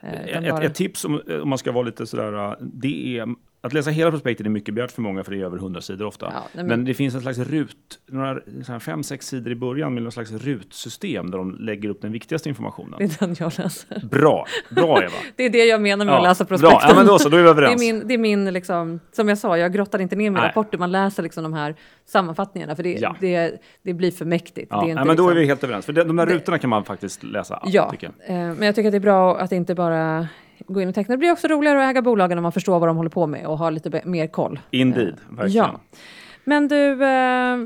Eh, 0.00 0.36
Ett, 0.44 0.50
bara- 0.50 0.62
ett 0.64 0.74
tips 0.74 1.04
om, 1.04 1.20
om 1.42 1.48
man 1.48 1.58
ska 1.58 1.72
vara 1.72 1.84
lite 1.84 2.06
sådär, 2.06 2.48
äh, 2.50 2.54
det 2.60 3.18
är 3.18 3.28
att 3.64 3.72
läsa 3.72 3.90
hela 3.90 4.10
prospektet 4.10 4.46
är 4.46 4.50
mycket 4.50 4.74
begärt 4.74 4.90
för 4.90 5.02
många 5.02 5.24
för 5.24 5.32
det 5.32 5.40
är 5.40 5.44
över 5.44 5.56
100 5.56 5.80
sidor 5.80 6.06
ofta. 6.06 6.30
Ja, 6.34 6.42
men... 6.52 6.66
men- 6.66 6.84
det 6.84 6.94
finns 6.94 7.14
en 7.14 7.20
slags 7.20 7.38
rut, 7.38 7.98
några 8.10 8.80
fem, 8.80 9.02
sex 9.02 9.26
sidor 9.26 9.52
i 9.52 9.56
början 9.56 9.94
med 9.94 10.02
någon 10.02 10.12
slags 10.12 10.32
rutsystem 10.32 11.30
där 11.30 11.38
de 11.38 11.56
lägger 11.60 11.88
upp 11.88 12.02
den 12.02 12.12
viktigaste 12.12 12.48
informationen. 12.48 12.94
Det 12.98 13.04
är 13.04 13.26
den 13.26 13.36
jag 13.38 13.52
läser. 13.58 14.06
Bra, 14.10 14.46
bra 14.70 15.02
Eva. 15.02 15.12
Det 15.36 15.44
är 15.44 15.50
det 15.50 15.64
jag 15.64 15.80
menar 15.82 16.04
med 16.04 16.12
Ja, 16.14 16.16
att 16.18 16.22
läsa 16.24 16.44
bra. 16.44 16.48
prospekten. 16.58 16.88
Ja, 16.88 16.94
men 16.96 17.06
då 17.06 17.18
så, 17.18 17.28
då 17.28 17.36
är 17.36 17.40
vi 17.40 17.44
det 17.44 17.50
överens. 17.50 17.82
är 17.82 17.92
min, 17.92 18.08
det 18.08 18.14
är 18.14 18.18
min 18.18 18.52
liksom, 18.52 19.00
som 19.12 19.28
jag 19.28 19.38
sa, 19.38 19.58
jag 19.58 19.72
grottar 19.72 19.98
inte 19.98 20.16
ner 20.16 20.30
mig 20.30 20.42
i 20.42 20.48
rapporter, 20.48 20.78
man 20.78 20.92
läser 20.92 21.22
liksom 21.22 21.42
de 21.42 21.52
här 21.52 21.74
sammanfattningarna, 22.06 22.76
för 22.76 22.82
det, 22.82 22.92
Ja. 23.00 23.16
det, 23.20 23.62
det 23.82 23.94
blir 23.94 24.10
för 24.10 24.24
mäktigt. 24.24 24.66
Ja, 24.70 24.84
det 24.84 24.90
är 24.90 24.94
men 24.94 25.06
då 25.06 25.10
är 25.10 25.14
liksom- 25.16 25.34
vi 25.34 25.46
helt 25.46 25.64
överens. 25.64 25.86
För 25.86 25.92
de, 25.92 26.04
de 26.04 26.16
där 26.16 26.26
Det- 26.26 26.34
rutorna 26.34 26.58
kan 26.58 26.70
man 26.70 26.84
faktiskt 26.84 27.22
läsa. 27.22 27.62
Ja, 27.66 27.94
jag. 28.00 28.10
eh, 28.26 28.34
men 28.36 28.62
jag 28.62 28.74
tycker 28.74 28.88
att 28.88 28.92
det 28.92 28.98
är 28.98 29.00
bra 29.00 29.38
att 29.38 29.52
inte 29.52 29.74
bara 29.74 30.28
gå 30.66 30.80
in 30.80 30.88
och 30.88 30.94
teckna. 30.94 31.12
Det 31.12 31.18
blir 31.18 31.32
också 31.32 31.48
roligare 31.48 31.84
att 31.84 31.90
äga 31.90 32.02
bolagen 32.02 32.38
om 32.38 32.42
man 32.42 32.52
förstår 32.52 32.78
vad 32.78 32.88
de 32.88 32.96
håller 32.96 33.10
på 33.10 33.26
med 33.26 33.46
och 33.46 33.58
har 33.58 33.70
lite 33.70 34.02
mer 34.04 34.26
koll. 34.26 34.60
Indeed, 34.70 35.08
Eh, 35.30 35.36
verkligen. 35.36 35.66
Ja. 35.72 35.80
Men 36.44 36.68
du, 36.68 36.92
eh, 36.92 37.58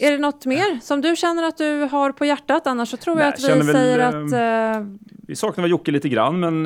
är 0.00 0.10
det 0.10 0.18
något 0.18 0.46
mer 0.46 0.80
som 0.80 1.00
du 1.00 1.16
känner 1.16 1.42
att 1.42 1.58
du 1.58 1.80
har 1.92 2.12
på 2.12 2.24
hjärtat? 2.24 2.66
Annars 2.66 2.88
så 2.88 2.96
tror 2.96 3.20
jag 3.20 3.34
Nej, 3.42 3.52
att 3.52 3.60
vi 3.66 3.72
säger 3.72 3.98
eh, 3.98 4.08
att 4.08 4.76
eh, 4.82 4.86
Vi 5.26 5.36
saknar 5.36 5.62
väl 5.62 5.70
Jocke 5.70 5.90
lite 5.90 6.08
grann, 6.08 6.40
men, 6.40 6.62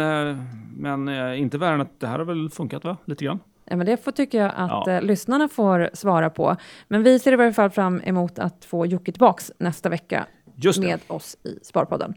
men 0.77 1.35
inte 1.35 1.59
värre 1.59 1.75
än 1.75 1.81
att 1.81 2.01
det 2.01 2.07
här 2.07 2.19
har 2.19 2.25
väl 2.27 2.51
funkat 2.51 2.85
va? 2.85 2.97
Lite 3.05 3.25
grann. 3.25 3.39
Ja, 3.65 3.77
men 3.77 3.87
det 3.87 4.05
får, 4.05 4.13
tycker 4.13 4.39
jag 4.43 4.53
att 4.57 4.87
Ja. 4.87 5.01
lyssnarna 5.01 5.49
får 5.49 5.91
svara 5.93 6.31
på. 6.31 6.57
Men 6.89 7.03
vi 7.03 7.19
ser 7.19 7.33
i 7.33 7.37
varje 7.37 7.53
fall 7.53 7.71
fram 7.71 8.01
emot 8.05 8.39
att 8.39 8.65
få 8.65 8.87
Jocke 8.87 9.13
tillbaks 9.13 9.53
nästa 9.59 9.89
vecka 9.89 10.27
med 10.81 11.01
oss 11.07 11.37
i 11.45 11.59
Sparpodden. 11.63 12.15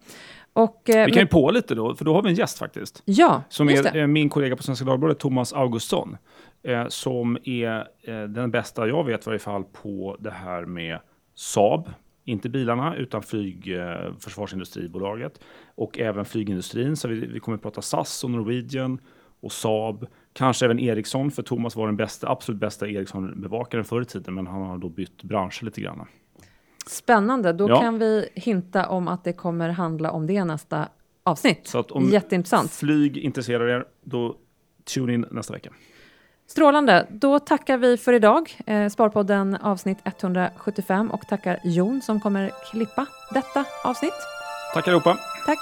Och, 0.54 0.90
eh, 0.90 0.96
Vi 0.96 1.02
men- 1.02 1.12
kan 1.12 1.22
ju 1.22 1.28
på 1.28 1.52
lite 1.52 1.76
då, 1.76 1.96
för 1.96 2.06
då 2.06 2.14
har 2.14 2.22
vi 2.22 2.30
en 2.30 2.36
gäst 2.36 2.58
faktiskt. 2.58 3.02
Ja, 3.06 3.44
Som 3.50 3.70
är 3.70 3.84
det. 3.84 4.00
eh, 4.02 4.08
min 4.08 4.30
kollega 4.30 4.56
på 4.56 4.64
Svenska 4.64 4.86
Dagbladet, 4.86 5.20
Thomas 5.20 5.54
Augustsson. 5.54 6.18
Eh, 6.64 6.88
som 6.88 7.38
är 7.44 7.78
eh, 8.04 8.24
den 8.24 8.52
bästa 8.52 8.88
jag 8.88 9.04
vet 9.04 9.22
i 9.22 9.30
varje 9.30 9.40
fall 9.40 9.64
på 9.64 10.18
det 10.20 10.32
här 10.32 10.66
med 10.66 11.00
Saab. 11.36 11.90
Inte 12.26 12.50
bilarna, 12.50 12.96
utan 12.96 13.22
flyg, 13.24 13.74
eh, 13.78 14.14
försvarsindustribolaget. 14.20 15.40
Och 15.76 16.00
även 16.00 16.26
flygindustrin. 16.26 16.96
Så 16.96 17.08
vi, 17.08 17.16
vi 17.28 17.40
kommer 17.40 17.56
att 17.56 17.62
prata 17.62 17.82
SAS 17.82 18.24
och 18.24 18.32
Norwegian 18.32 19.00
och 19.42 19.52
Saab. 19.52 20.08
Kanske 20.34 20.66
även 20.66 20.80
Ericsson, 20.80 21.32
för 21.32 21.44
Thomas 21.44 21.76
var 21.76 21.86
den 21.86 21.98
bästa, 21.98 22.30
absolut 22.30 22.62
bästa 22.62 22.88
Ericsson-bevakaren 22.88 23.84
förr 23.86 24.02
i 24.02 24.06
tiden. 24.06 24.34
Men 24.34 24.48
han 24.48 24.62
har 24.62 24.78
då 24.78 24.90
bytt 24.90 25.24
bransch 25.24 25.64
lite 25.64 25.82
grann. 25.82 26.08
Spännande, 26.88 27.54
då 27.54 27.70
Ja. 27.70 27.82
kan 27.82 28.00
vi 28.00 28.30
hinta 28.36 28.90
om 28.90 29.08
att 29.08 29.24
det 29.24 29.34
kommer 29.34 29.70
handla 29.70 30.12
om 30.12 30.28
det 30.28 30.44
nästa 30.44 30.88
avsnitt. 31.24 31.68
Så 31.68 31.80
att 31.80 31.92
om 31.92 32.10
Jätteintressant. 32.10 32.72
flyg 32.72 33.18
intresserar 33.18 33.68
er, 33.68 33.86
då 34.04 34.36
tune 34.94 35.14
in 35.14 35.26
nästa 35.32 35.54
vecka. 35.54 35.70
Strålande, 36.48 37.08
då 37.10 37.40
tackar 37.40 37.78
vi 37.78 37.98
för 37.98 38.14
idag. 38.14 38.58
Eh, 38.66 38.90
Sparpodden 38.90 39.56
avsnitt 39.56 39.98
175 40.04 41.12
och 41.12 41.22
tackar 41.28 41.60
Jon 41.64 42.02
som 42.02 42.20
kommer 42.20 42.52
klippa 42.72 43.06
detta 43.34 43.66
avsnitt. 43.84 44.14
Tack 44.74 44.88
allihopa! 44.88 45.18
Tack! 45.46 45.60